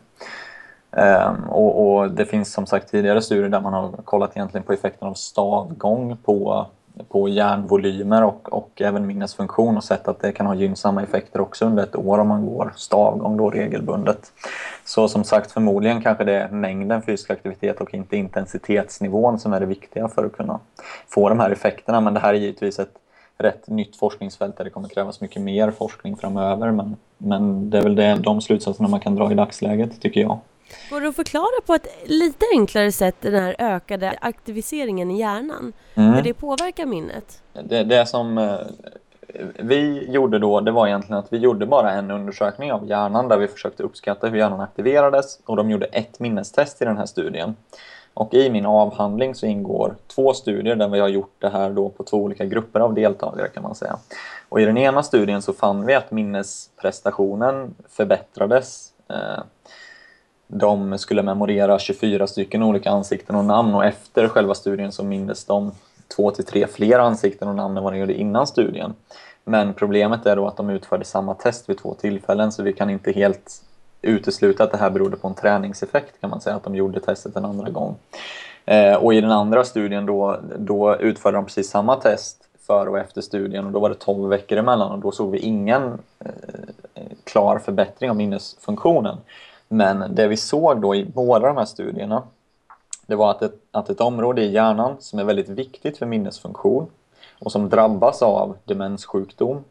Um, 0.92 1.50
och, 1.50 1.98
och, 1.98 2.12
det 2.12 2.26
finns 2.26 2.54
som 2.54 2.66
sagt 2.66 2.92
tidigare 2.92 3.22
studier 3.22 3.50
där 3.50 3.62
man 3.62 3.74
har 3.74 3.92
kollat 3.92 4.38
egentligen 4.38 4.64
på 4.64 4.74
effekten 4.74 5.08
av 5.08 5.14
stavgång 5.14 6.18
på 6.18 6.68
på 7.10 7.30
hjärnvolymer 7.30 8.24
och, 8.24 8.54
och 8.54 8.82
även 8.82 9.08
minnesfunktion 9.08 9.78
och 9.78 9.84
sett 9.84 10.08
att 10.08 10.20
det 10.20 10.32
kan 10.32 10.46
ha 10.46 10.56
gynnsamma 10.56 11.04
effekter 11.04 11.42
också 11.42 11.66
under 11.66 11.84
ett 11.84 11.96
år 11.96 12.18
om 12.20 12.28
man 12.28 12.46
går 12.46 12.74
stavgång 12.76 13.38
då 13.38 13.50
regelbundet. 13.50 14.32
Så 14.86 15.08
som 15.08 15.24
sagt 15.24 15.52
förmodligen 15.52 16.02
kanske 16.02 16.24
det 16.24 16.34
är 16.34 16.50
mängden 16.50 17.02
fysisk 17.02 17.30
aktivitet 17.30 17.82
och 17.82 17.94
inte 17.94 18.18
intensitetsnivån 18.18 19.40
som 19.40 19.54
är 19.54 19.60
det 19.60 19.66
viktiga 19.66 20.08
för 20.08 20.26
att 20.26 20.38
kunna 20.38 20.60
få 21.08 21.30
de 21.30 21.40
här 21.40 21.50
effekterna 21.50 22.02
men 22.02 22.14
det 22.14 22.20
här 22.20 22.34
är 22.34 22.38
givetvis 22.38 22.80
ett 22.80 22.94
rätt 23.42 23.68
nytt 23.68 23.96
forskningsfält 23.96 24.58
där 24.58 24.64
det 24.64 24.70
kommer 24.70 24.90
krävas 24.90 25.22
mycket 25.22 25.42
mer 25.42 25.72
forskning 25.72 26.18
framöver 26.18 26.72
men, 26.72 26.98
men 27.18 27.70
det 27.70 27.78
är 27.78 27.82
väl 27.82 27.96
det, 27.96 28.16
de 28.16 28.42
slutsatserna 28.42 28.90
man 28.90 29.00
kan 29.00 29.16
dra 29.16 29.32
i 29.32 29.36
dagsläget 29.36 30.02
tycker 30.02 30.22
jag. 30.22 30.40
Går 30.90 31.02
det 31.02 31.08
att 31.08 31.16
förklara 31.16 31.62
på 31.66 31.74
ett 31.74 31.88
lite 32.06 32.46
enklare 32.54 32.92
sätt 32.92 33.16
den 33.20 33.44
här 33.44 33.56
ökade 33.60 34.14
aktiviseringen 34.22 35.12
i 35.12 35.20
hjärnan? 35.20 35.74
Mm. 35.96 36.14
Hur 36.14 36.22
det 36.22 36.34
påverkar 36.34 36.86
minnet? 36.86 37.42
Det, 37.64 37.84
det 37.84 38.06
som 38.06 38.38
eh, 38.38 38.56
vi 39.60 40.12
gjorde 40.12 40.40
då, 40.40 40.60
det 40.60 40.72
var 40.72 40.88
egentligen 40.88 41.20
att 41.20 41.34
vi 41.34 41.38
gjorde 41.38 41.66
bara 41.66 41.92
en 41.92 42.12
undersökning 42.12 42.72
av 42.72 42.88
hjärnan 42.88 43.28
där 43.28 43.38
vi 43.38 43.48
försökte 43.48 43.84
uppskatta 43.84 44.28
hur 44.28 44.38
hjärnan 44.38 44.62
aktiverades 44.62 45.40
och 45.46 45.56
de 45.56 45.70
gjorde 45.70 45.86
ett 45.86 46.20
minnestest 46.20 46.82
i 46.82 46.86
den 46.86 46.98
här 46.98 47.06
studien. 47.06 47.56
Och 48.14 48.34
i 48.34 48.50
min 48.50 48.66
avhandling 48.66 49.36
så 49.36 49.46
ingår 49.46 49.96
två 50.08 50.34
studier 50.34 50.76
där 50.76 50.88
vi 50.88 51.00
har 51.00 51.08
gjort 51.08 51.36
det 51.40 51.50
här 51.50 51.70
då 51.70 51.90
på 51.90 52.04
två 52.04 52.18
olika 52.18 52.46
grupper 52.46 52.80
av 52.80 52.94
deltagare 52.94 53.48
kan 53.48 53.64
man 53.64 53.76
säga. 53.76 53.98
Och 54.50 54.62
i 54.62 54.66
den 54.66 54.78
ena 54.78 55.04
studien 55.04 55.42
så 55.42 55.54
fann 55.54 55.86
vi 55.86 55.96
att 55.96 56.12
minnesprestationen 56.12 57.76
förbättrades 57.90 58.94
eh, 59.10 59.44
de 60.48 60.98
skulle 60.98 61.24
memorera 61.24 61.80
24 61.80 62.28
stycken 62.28 62.64
olika 62.64 62.90
ansikten 62.90 63.36
och 63.36 63.46
namn 63.46 63.76
och 63.76 63.86
efter 63.86 64.28
själva 64.28 64.54
studien 64.54 64.92
så 64.92 65.04
mindes 65.04 65.46
de 65.46 65.72
två 66.16 66.32
till 66.32 66.46
tre 66.46 66.68
fler 66.68 67.00
ansikten 67.00 67.48
och 67.48 67.56
namn 67.56 67.78
än 67.78 67.84
vad 67.84 67.94
de 67.94 68.00
gjorde 68.00 68.14
innan 68.14 68.48
studien. 68.48 68.94
Men 69.44 69.74
problemet 69.74 70.26
är 70.26 70.36
då 70.36 70.48
att 70.48 70.58
de 70.58 70.70
utförde 70.70 71.06
samma 71.06 71.34
test 71.34 71.70
vid 71.70 71.78
två 71.78 71.94
tillfällen 71.94 72.52
så 72.52 72.64
vi 72.64 72.74
kan 72.74 72.90
inte 72.90 73.12
helt 73.12 73.64
utesluta 74.02 74.64
att 74.64 74.72
det 74.72 74.78
här 74.78 74.90
berodde 74.90 75.18
på 75.18 75.28
en 75.28 75.34
träningseffekt 75.34 76.22
kan 76.22 76.30
man 76.30 76.42
säga, 76.42 76.56
att 76.56 76.64
de 76.64 76.76
gjorde 76.76 77.00
testet 77.00 77.36
en 77.36 77.46
andra 77.46 77.70
gång. 77.70 77.96
Eh, 78.66 78.96
och 78.96 79.14
i 79.14 79.22
den 79.22 79.32
andra 79.32 79.64
studien 79.64 80.06
då, 80.06 80.40
då 80.58 80.96
utförde 80.96 81.38
de 81.38 81.46
precis 81.46 81.70
samma 81.70 81.96
test 81.96 82.38
före 82.68 82.90
och 82.90 83.00
efter 83.00 83.22
studien 83.22 83.66
och 83.66 83.72
då 83.72 83.80
var 83.80 83.90
det 83.90 83.96
12 83.96 84.30
veckor 84.30 84.58
emellan 84.58 84.92
och 84.92 85.00
då 85.00 85.12
såg 85.12 85.32
vi 85.32 85.40
ingen 85.40 86.00
eh, 86.20 87.04
klar 87.24 87.60
förbättring 87.60 88.10
av 88.10 88.16
minnesfunktionen. 88.16 89.18
Men 89.68 90.16
det 90.16 90.28
vi 90.28 90.38
såg 90.38 90.82
då 90.82 90.96
i 90.96 91.06
båda 91.06 91.48
de 91.48 91.58
här 91.58 91.66
studierna 91.66 92.24
det 93.06 93.16
var 93.16 93.32
att 93.32 93.42
ett, 93.42 93.56
att 93.72 93.90
ett 93.90 94.02
område 94.02 94.42
i 94.42 94.52
hjärnan 94.52 94.96
som 95.00 95.20
är 95.20 95.24
väldigt 95.24 95.50
viktigt 95.50 95.98
för 95.98 96.06
minnesfunktion 96.06 96.88
och 97.40 97.52
som 97.52 97.70
drabbas 97.70 98.22
av 98.22 98.58
demenssjukdom 98.66 99.64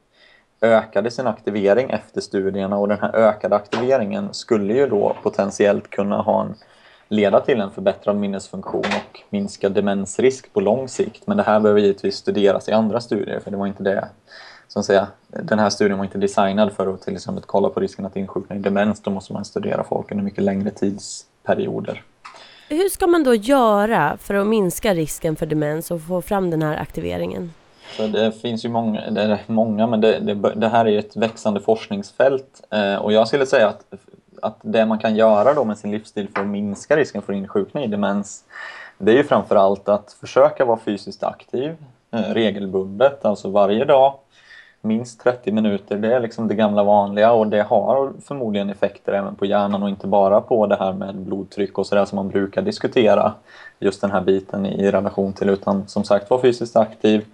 ökade 0.61 1.11
sin 1.11 1.27
aktivering 1.27 1.91
efter 1.91 2.21
studierna 2.21 2.79
och 2.79 2.89
den 2.89 2.99
här 3.01 3.17
ökade 3.17 3.57
aktiveringen 3.57 4.35
skulle 4.35 4.75
ju 4.75 4.87
då 4.87 5.17
potentiellt 5.23 5.91
kunna 5.91 6.23
ha 6.23 6.41
en, 6.43 6.55
leda 7.09 7.41
till 7.41 7.61
en 7.61 7.71
förbättrad 7.71 8.17
minnesfunktion 8.17 8.81
och 8.81 9.21
minskad 9.31 9.73
demensrisk 9.73 10.53
på 10.53 10.61
lång 10.61 10.89
sikt. 10.89 11.27
Men 11.27 11.37
det 11.37 11.43
här 11.43 11.61
behöver 11.61 11.81
givetvis 11.81 12.17
studeras 12.17 12.69
i 12.69 12.73
andra 12.73 13.01
studier 13.01 13.41
för 13.41 13.51
det 13.51 13.57
var 13.57 13.67
inte 13.67 13.83
det 13.83 14.09
som 14.69 14.83
säga, 14.83 15.07
den 15.29 15.59
här 15.59 15.71
studien 15.71 15.99
var 15.99 16.05
inte 16.05 16.19
designad 16.19 16.73
för 16.73 16.95
att 16.95 17.03
till 17.03 17.15
exempel 17.15 17.45
kolla 17.47 17.69
på 17.69 17.81
risken 17.81 18.07
att 18.07 18.17
insjukna 18.17 18.57
i 18.57 18.59
demens. 18.59 19.03
Då 19.03 19.11
måste 19.11 19.33
man 19.33 19.45
studera 19.45 19.85
folk 19.85 20.13
under 20.13 20.25
mycket 20.25 20.45
längre 20.45 20.71
tidsperioder. 20.71 22.03
Hur 22.69 22.89
ska 22.89 23.07
man 23.07 23.25
då 23.25 23.35
göra 23.35 24.17
för 24.17 24.35
att 24.35 24.47
minska 24.47 24.95
risken 24.95 25.37
för 25.37 25.47
demens 25.47 25.91
och 25.91 26.03
få 26.03 26.23
fram 26.23 26.51
den 26.51 26.63
här 26.63 26.77
aktiveringen? 26.77 27.53
Så 27.97 28.07
det 28.07 28.33
finns 28.33 28.65
ju 28.65 28.69
många, 28.69 29.11
det 29.11 29.23
är 29.23 29.39
många 29.47 29.87
men 29.87 30.01
det, 30.01 30.19
det, 30.19 30.35
det 30.35 30.69
här 30.69 30.89
är 30.89 30.99
ett 30.99 31.17
växande 31.17 31.61
forskningsfält 31.61 32.63
eh, 32.71 32.95
och 32.95 33.13
jag 33.13 33.29
skulle 33.29 33.47
säga 33.47 33.69
att, 33.69 33.85
att 34.43 34.59
det 34.63 34.87
man 34.87 34.99
kan 34.99 35.17
göra 35.17 35.55
då 35.55 35.65
med 35.65 35.79
sin 35.79 35.91
livsstil 35.91 36.29
för 36.35 36.41
att 36.41 36.49
minska 36.49 36.97
risken 36.97 37.23
för 37.23 37.33
insjukna 37.33 37.85
i 37.85 37.87
demens 37.87 38.45
det 38.99 39.13
är 39.13 39.17
ju 39.17 39.25
framförallt 39.25 39.89
att 39.89 40.13
försöka 40.13 40.65
vara 40.65 40.79
fysiskt 40.79 41.23
aktiv 41.23 41.77
eh, 42.11 42.21
regelbundet, 42.21 43.25
alltså 43.25 43.51
varje 43.51 43.85
dag 43.85 44.15
minst 44.81 45.21
30 45.21 45.53
minuter. 45.53 45.97
Det 45.97 46.15
är 46.15 46.21
liksom 46.21 46.49
det 46.49 46.55
gamla 46.55 46.85
vanliga 46.85 47.33
och 47.33 47.47
det 47.47 47.63
har 47.63 48.13
förmodligen 48.25 48.71
effekter 48.71 49.13
även 49.13 49.35
på 49.35 49.47
hjärnan 49.47 49.83
och 49.83 49.89
inte 49.89 50.07
bara 50.07 50.41
på 50.41 50.67
det 50.67 50.77
här 50.77 50.93
med 50.93 51.17
blodtryck 51.17 51.79
och 51.79 51.87
sådär 51.87 52.05
som 52.05 52.17
man 52.17 52.29
brukar 52.29 52.63
diskutera. 52.63 53.33
Just 53.79 54.01
den 54.01 54.11
här 54.11 54.21
biten 54.21 54.67
i 54.67 54.91
relation 54.91 55.33
till 55.33 55.49
utan 55.49 55.89
som 55.89 56.05
sagt 56.05 56.31
var 56.31 56.39
fysiskt 56.39 56.77
aktiv. 56.77 57.25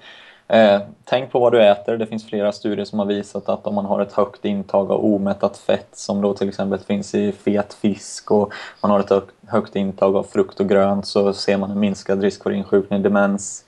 Eh, 0.49 0.81
tänk 1.05 1.33
på 1.33 1.39
vad 1.39 1.53
du 1.53 1.63
äter. 1.63 1.97
Det 1.97 2.07
finns 2.07 2.27
flera 2.27 2.53
studier 2.53 2.85
som 2.85 2.99
har 2.99 3.07
visat 3.07 3.49
att 3.49 3.67
om 3.67 3.75
man 3.75 3.85
har 3.85 4.01
ett 4.01 4.13
högt 4.13 4.45
intag 4.45 4.91
av 4.91 5.05
omättat 5.05 5.57
fett 5.57 5.89
som 5.93 6.21
då 6.21 6.35
till 6.35 6.49
exempel 6.49 6.79
finns 6.79 7.15
i 7.15 7.33
fet 7.33 7.75
fisk 7.75 8.31
och 8.31 8.53
man 8.83 8.91
har 8.91 9.01
ett 9.01 9.25
högt 9.47 9.77
intag 9.77 10.17
av 10.17 10.23
frukt 10.23 10.61
och 10.61 10.69
grönt 10.69 11.07
så 11.07 11.33
ser 11.33 11.57
man 11.57 11.71
en 11.71 11.81
minskad 11.81 12.23
risk 12.23 12.43
för 12.43 12.51
insjukning, 12.51 13.03
demens, 13.03 13.65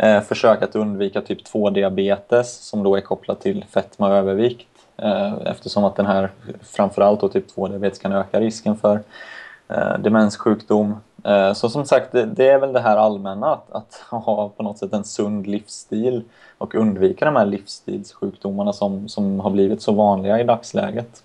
Eh, 0.00 0.20
försök 0.20 0.62
att 0.62 0.76
undvika 0.76 1.20
typ 1.20 1.46
2-diabetes 1.46 2.44
som 2.44 2.82
då 2.82 2.96
är 2.96 3.00
kopplat 3.00 3.40
till 3.40 3.64
fetma 3.70 4.08
och 4.08 4.14
övervikt 4.14 4.68
eh, 4.96 5.34
eftersom 5.44 5.84
att 5.84 5.96
den 5.96 6.06
här 6.06 6.30
framförallt 6.62 7.20
då 7.20 7.28
typ 7.28 7.56
2-diabetes 7.56 7.98
kan 7.98 8.12
öka 8.12 8.40
risken 8.40 8.76
för 8.76 9.00
eh, 9.68 9.98
demenssjukdom. 9.98 10.96
Eh, 11.24 11.52
så 11.52 11.68
som 11.68 11.84
sagt, 11.84 12.12
det, 12.12 12.48
är 12.48 12.58
väl 12.58 12.72
det 12.72 12.80
här 12.80 12.96
allmänna 12.96 13.52
att, 13.52 13.70
att, 13.72 13.94
ha 14.10 14.48
på 14.48 14.62
något 14.62 14.78
sätt 14.78 14.92
en 14.92 15.04
sund 15.04 15.46
livsstil 15.46 16.22
och 16.58 16.74
undvika 16.74 17.24
de 17.24 17.36
här 17.36 17.46
livsstilssjukdomarna 17.46 18.72
som, 18.72 19.08
som 19.08 19.40
har 19.40 19.50
blivit 19.50 19.82
så 19.82 19.92
vanliga 19.92 20.40
i 20.40 20.44
dagsläget. 20.44 21.22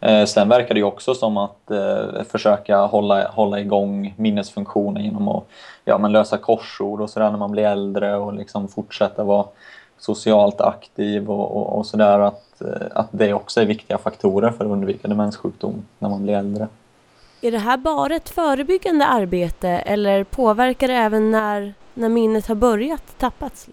Eh, 0.00 0.24
sen 0.24 0.48
verkar 0.48 0.74
det 0.74 0.80
ju 0.80 0.86
också 0.86 1.14
som 1.14 1.36
att 1.36 1.70
eh, 1.70 2.22
försöka 2.28 2.76
hålla, 2.76 3.28
hålla 3.28 3.60
igång 3.60 4.14
minnesfunktionen 4.16 5.04
genom 5.04 5.28
att 5.28 5.44
ja, 5.84 5.98
men 5.98 6.12
lösa 6.12 6.38
korsord 6.38 7.00
och 7.00 7.10
sådär 7.10 7.30
när 7.30 7.38
man 7.38 7.50
blir 7.50 7.64
äldre 7.64 8.16
och 8.16 8.34
liksom 8.34 8.68
fortsätta 8.68 9.24
vara 9.24 9.46
socialt 9.98 10.60
aktiv 10.60 11.30
och, 11.30 11.56
och, 11.56 11.78
och 11.78 11.86
sådär. 11.86 12.18
Att, 12.18 12.60
eh, 12.60 12.86
att 12.90 13.08
det 13.10 13.32
också 13.32 13.60
är 13.60 13.66
viktiga 13.66 13.98
faktorer 13.98 14.50
för 14.50 14.64
att 14.64 14.70
undvika 14.70 15.08
demenssjukdom 15.08 15.84
när 15.98 16.08
man 16.08 16.22
blir 16.22 16.34
äldre. 16.34 16.68
Är 17.44 17.50
det 17.50 17.58
här 17.58 17.76
bara 17.76 18.14
ett 18.14 18.30
förebyggande 18.30 19.06
arbete 19.06 19.68
eller 19.68 20.24
påverkar 20.24 20.88
det 20.88 20.94
även 20.94 21.30
när, 21.30 21.74
när 21.94 22.08
minnet 22.08 22.46
har 22.46 22.54
börjat 22.54 23.18
tappas? 23.18 23.68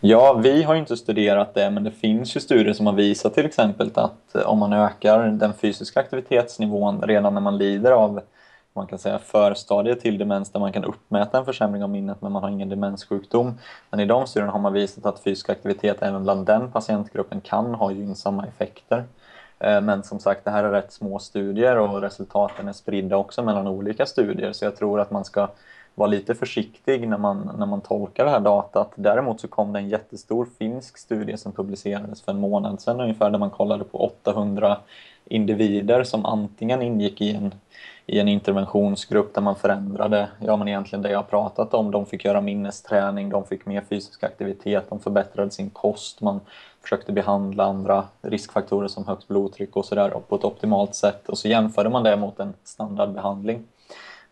Ja, 0.00 0.32
vi 0.32 0.62
har 0.62 0.74
inte 0.74 0.96
studerat 0.96 1.54
det 1.54 1.70
men 1.70 1.84
det 1.84 1.90
finns 1.90 2.36
ju 2.36 2.40
studier 2.40 2.72
som 2.72 2.86
har 2.86 2.92
visat 2.92 3.34
till 3.34 3.46
exempel 3.46 3.90
att 3.94 4.34
eh, 4.34 4.42
om 4.42 4.58
man 4.58 4.72
ökar 4.72 5.26
den 5.28 5.54
fysiska 5.54 6.00
aktivitetsnivån 6.00 7.02
redan 7.02 7.34
när 7.34 7.40
man 7.40 7.58
lider 7.58 7.90
av 7.92 8.20
man 8.74 8.86
kan 8.86 8.98
säga 8.98 9.18
förstadiet 9.18 10.00
till 10.00 10.18
demens 10.18 10.50
där 10.50 10.60
man 10.60 10.72
kan 10.72 10.84
uppmäta 10.84 11.38
en 11.38 11.44
försämring 11.44 11.82
av 11.82 11.90
minnet 11.90 12.22
men 12.22 12.32
man 12.32 12.42
har 12.42 12.50
ingen 12.50 12.68
demenssjukdom. 12.68 13.58
Men 13.90 14.00
i 14.00 14.04
de 14.04 14.26
studierna 14.26 14.52
har 14.52 14.60
man 14.60 14.72
visat 14.72 15.06
att 15.06 15.22
fysisk 15.22 15.50
aktivitet 15.50 16.02
även 16.02 16.22
bland 16.22 16.46
den 16.46 16.72
patientgruppen 16.72 17.40
kan 17.40 17.74
ha 17.74 17.92
gynnsamma 17.92 18.46
effekter. 18.46 19.04
Eh, 19.62 19.80
men 19.80 20.02
som 20.02 20.18
sagt, 20.18 20.44
det 20.44 20.50
här 20.50 20.64
är 20.64 20.70
rätt 20.70 20.92
små 20.92 21.18
studier 21.18 21.78
och 21.78 22.00
resultaten 22.00 22.68
är 22.68 22.72
spridda 22.72 23.16
också 23.16 23.42
mellan 23.42 23.66
olika 23.66 24.06
studier 24.06 24.52
så 24.52 24.64
jag 24.64 24.76
tror 24.76 25.00
att 25.00 25.10
man 25.10 25.24
ska 25.24 25.48
vara 25.94 26.06
lite 26.08 26.34
försiktig 26.34 27.08
när 27.08 27.18
man, 27.18 27.50
när 27.58 27.66
man 27.66 27.80
tolkar 27.80 28.24
det 28.24 28.30
här 28.30 28.40
datat. 28.40 28.92
Däremot 28.94 29.40
så 29.40 29.48
kom 29.48 29.72
det 29.72 29.78
en 29.78 29.88
jättestor 29.88 30.48
finsk 30.58 30.98
studie 30.98 31.36
som 31.36 31.52
publicerades 31.52 32.22
för 32.22 32.32
en 32.32 32.40
månad 32.40 32.80
sedan 32.80 33.00
ungefär 33.00 33.30
där 33.30 33.38
man 33.38 33.50
kollade 33.50 33.84
på 33.84 34.04
800 34.04 34.78
individer 35.24 36.04
som 36.04 36.26
antingen 36.26 36.82
ingick 36.82 37.20
i 37.20 37.34
en, 37.34 37.54
i 38.12 38.18
en 38.20 38.28
interventionsgrupp 38.28 39.34
där 39.34 39.42
man 39.42 39.56
förändrade, 39.56 40.28
ja 40.40 40.56
men 40.56 40.68
egentligen 40.68 41.02
det 41.02 41.10
jag 41.10 41.30
pratat 41.30 41.74
om, 41.74 41.90
de 41.90 42.06
fick 42.06 42.24
göra 42.24 42.40
minnesträning, 42.40 43.28
de 43.28 43.44
fick 43.44 43.66
mer 43.66 43.80
fysisk 43.80 44.24
aktivitet, 44.24 44.84
de 44.88 45.00
förbättrade 45.00 45.50
sin 45.50 45.70
kost, 45.70 46.20
man 46.20 46.40
försökte 46.82 47.12
behandla 47.12 47.64
andra 47.64 48.04
riskfaktorer 48.22 48.88
som 48.88 49.06
högt 49.06 49.28
blodtryck 49.28 49.76
och 49.76 49.84
sådär 49.84 50.10
på 50.28 50.36
ett 50.36 50.44
optimalt 50.44 50.94
sätt 50.94 51.28
och 51.28 51.38
så 51.38 51.48
jämförde 51.48 51.90
man 51.90 52.02
det 52.02 52.16
mot 52.16 52.40
en 52.40 52.54
standardbehandling. 52.64 53.64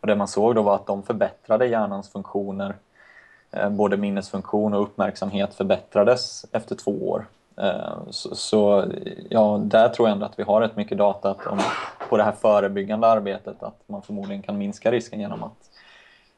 Och 0.00 0.06
det 0.06 0.16
man 0.16 0.28
såg 0.28 0.54
då 0.54 0.62
var 0.62 0.74
att 0.74 0.86
de 0.86 1.02
förbättrade 1.02 1.66
hjärnans 1.66 2.12
funktioner, 2.12 2.74
eh, 3.50 3.70
både 3.70 3.96
minnesfunktion 3.96 4.74
och 4.74 4.82
uppmärksamhet 4.82 5.54
förbättrades 5.54 6.46
efter 6.52 6.74
två 6.74 7.08
år. 7.08 7.26
Eh, 7.62 7.98
så, 8.10 8.34
så, 8.34 8.84
ja, 9.28 9.60
där 9.64 9.88
tror 9.88 10.08
jag 10.08 10.14
ändå 10.14 10.26
att 10.26 10.38
vi 10.38 10.42
har 10.42 10.60
rätt 10.60 10.76
mycket 10.76 10.98
data 10.98 11.36
om, 11.46 11.60
på 12.08 12.16
det 12.16 12.22
här 12.22 12.32
förebyggande 12.32 13.06
arbetet, 13.06 13.62
att 13.62 13.82
man 13.86 14.02
förmodligen 14.02 14.42
kan 14.42 14.58
minska 14.58 14.90
risken 14.90 15.20
genom 15.20 15.42
att 15.42 15.70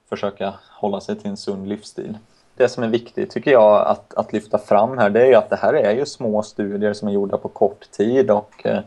försöka 0.09 0.55
hålla 0.71 1.01
sig 1.01 1.17
till 1.17 1.31
en 1.31 1.37
sund 1.37 1.69
livsstil. 1.69 2.19
Det 2.57 2.69
som 2.69 2.85
är 2.85 2.89
viktigt 2.89 3.31
tycker 3.31 3.51
jag 3.51 3.87
att, 3.87 4.15
att 4.15 4.33
lyfta 4.33 4.59
fram 4.59 4.99
här, 4.99 5.11
det 5.11 5.23
är 5.23 5.27
ju 5.27 5.35
att 5.35 5.51
det 5.51 5.57
här 5.57 5.75
är 5.75 5.95
ju 5.95 6.07
små 6.07 6.43
studier 6.43 6.93
som 6.93 7.09
är 7.09 7.13
gjorda 7.13 7.39
på 7.39 7.49
kort 7.49 7.91
tid 7.91 8.31
och 8.31 8.67
Eh, 8.67 8.81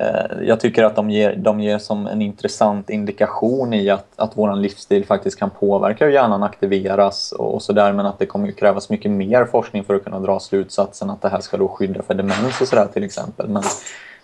Eh, 0.00 0.42
jag 0.42 0.60
tycker 0.60 0.84
att 0.84 0.96
de 0.96 1.10
ger, 1.10 1.36
de 1.36 1.60
ger 1.60 1.78
som 1.78 2.06
en 2.06 2.22
intressant 2.22 2.90
indikation 2.90 3.74
i 3.74 3.90
att, 3.90 4.06
att 4.16 4.32
vår 4.34 4.56
livsstil 4.56 5.06
faktiskt 5.06 5.38
kan 5.38 5.50
påverka 5.50 6.04
hur 6.04 6.12
hjärnan 6.12 6.42
aktiveras 6.42 7.32
och, 7.32 7.54
och 7.54 7.62
sådär 7.62 7.92
men 7.92 8.06
att 8.06 8.18
det 8.18 8.26
kommer 8.26 8.50
krävas 8.50 8.90
mycket 8.90 9.10
mer 9.10 9.44
forskning 9.44 9.84
för 9.84 9.94
att 9.94 10.04
kunna 10.04 10.20
dra 10.20 10.40
slutsatsen 10.40 11.10
att 11.10 11.22
det 11.22 11.28
här 11.28 11.40
ska 11.40 11.56
då 11.56 11.68
skydda 11.68 12.02
för 12.02 12.14
demens 12.14 12.60
och 12.60 12.68
sådär 12.68 12.86
till 12.92 13.04
exempel. 13.04 13.48
Men, 13.48 13.62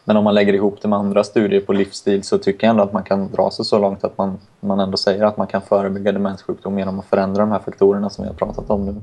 men 0.04 0.16
om 0.16 0.24
man 0.24 0.34
lägger 0.34 0.52
ihop 0.52 0.78
det 0.82 0.88
med 0.88 0.98
andra 0.98 1.24
studier 1.24 1.60
på 1.60 1.72
livsstil 1.72 2.22
så 2.22 2.38
tycker 2.38 2.66
jag 2.66 2.70
ändå 2.70 2.82
att 2.82 2.92
man 2.92 3.04
kan 3.04 3.30
dra 3.32 3.50
sig 3.50 3.64
så 3.64 3.78
långt 3.78 4.04
att 4.04 4.18
man, 4.18 4.38
man 4.60 4.80
ändå 4.80 4.96
säger 4.96 5.24
att 5.24 5.36
man 5.36 5.46
kan 5.46 5.62
förebygga 5.62 6.12
demenssjukdom 6.12 6.78
genom 6.78 6.98
att 6.98 7.06
förändra 7.06 7.42
de 7.42 7.52
här 7.52 7.58
faktorerna 7.58 8.10
som 8.10 8.24
vi 8.24 8.28
har 8.28 8.36
pratat 8.36 8.70
om 8.70 8.86
nu. 8.86 8.94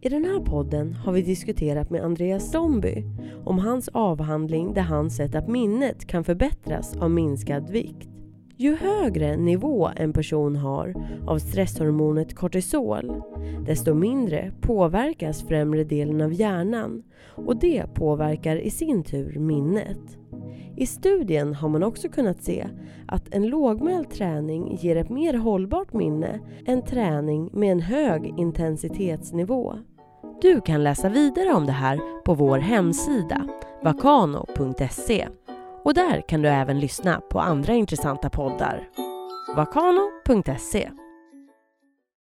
I 0.00 0.08
den 0.08 0.24
här 0.24 0.40
podden 0.40 0.92
har 0.92 1.12
vi 1.12 1.22
diskuterat 1.22 1.90
med 1.90 2.04
Andreas 2.04 2.48
Stomby 2.48 3.04
om 3.44 3.58
hans 3.58 3.88
avhandling 3.88 4.74
där 4.74 4.82
han 4.82 5.10
sett 5.10 5.34
att 5.34 5.48
minnet 5.48 6.06
kan 6.06 6.24
förbättras 6.24 6.96
av 6.96 7.10
minskad 7.10 7.70
vikt. 7.70 8.08
Ju 8.56 8.76
högre 8.76 9.36
nivå 9.36 9.90
en 9.96 10.12
person 10.12 10.56
har 10.56 10.94
av 11.26 11.38
stresshormonet 11.38 12.34
kortisol, 12.34 13.22
desto 13.66 13.94
mindre 13.94 14.52
påverkas 14.60 15.42
främre 15.42 15.84
delen 15.84 16.20
av 16.20 16.32
hjärnan 16.32 17.02
och 17.34 17.56
det 17.56 17.94
påverkar 17.94 18.56
i 18.56 18.70
sin 18.70 19.02
tur 19.02 19.38
minnet. 19.38 20.18
I 20.80 20.86
studien 20.86 21.54
har 21.54 21.68
man 21.68 21.82
också 21.82 22.08
kunnat 22.08 22.42
se 22.42 22.68
att 23.08 23.34
en 23.34 23.46
lågmäld 23.46 24.10
träning 24.10 24.76
ger 24.80 24.96
ett 24.96 25.10
mer 25.10 25.34
hållbart 25.34 25.92
minne 25.92 26.40
än 26.66 26.82
träning 26.82 27.50
med 27.52 27.72
en 27.72 27.80
hög 27.80 28.34
intensitetsnivå. 28.38 29.74
Du 30.40 30.60
kan 30.60 30.84
läsa 30.84 31.08
vidare 31.08 31.52
om 31.54 31.66
det 31.66 31.72
här 31.72 32.22
på 32.24 32.34
vår 32.34 32.58
hemsida 32.58 33.48
vakano.se 33.82 35.28
och 35.84 35.94
där 35.94 36.28
kan 36.28 36.42
du 36.42 36.48
även 36.48 36.80
lyssna 36.80 37.20
på 37.30 37.40
andra 37.40 37.72
intressanta 37.72 38.30
poddar. 38.30 38.88
vakano.se 39.56 40.90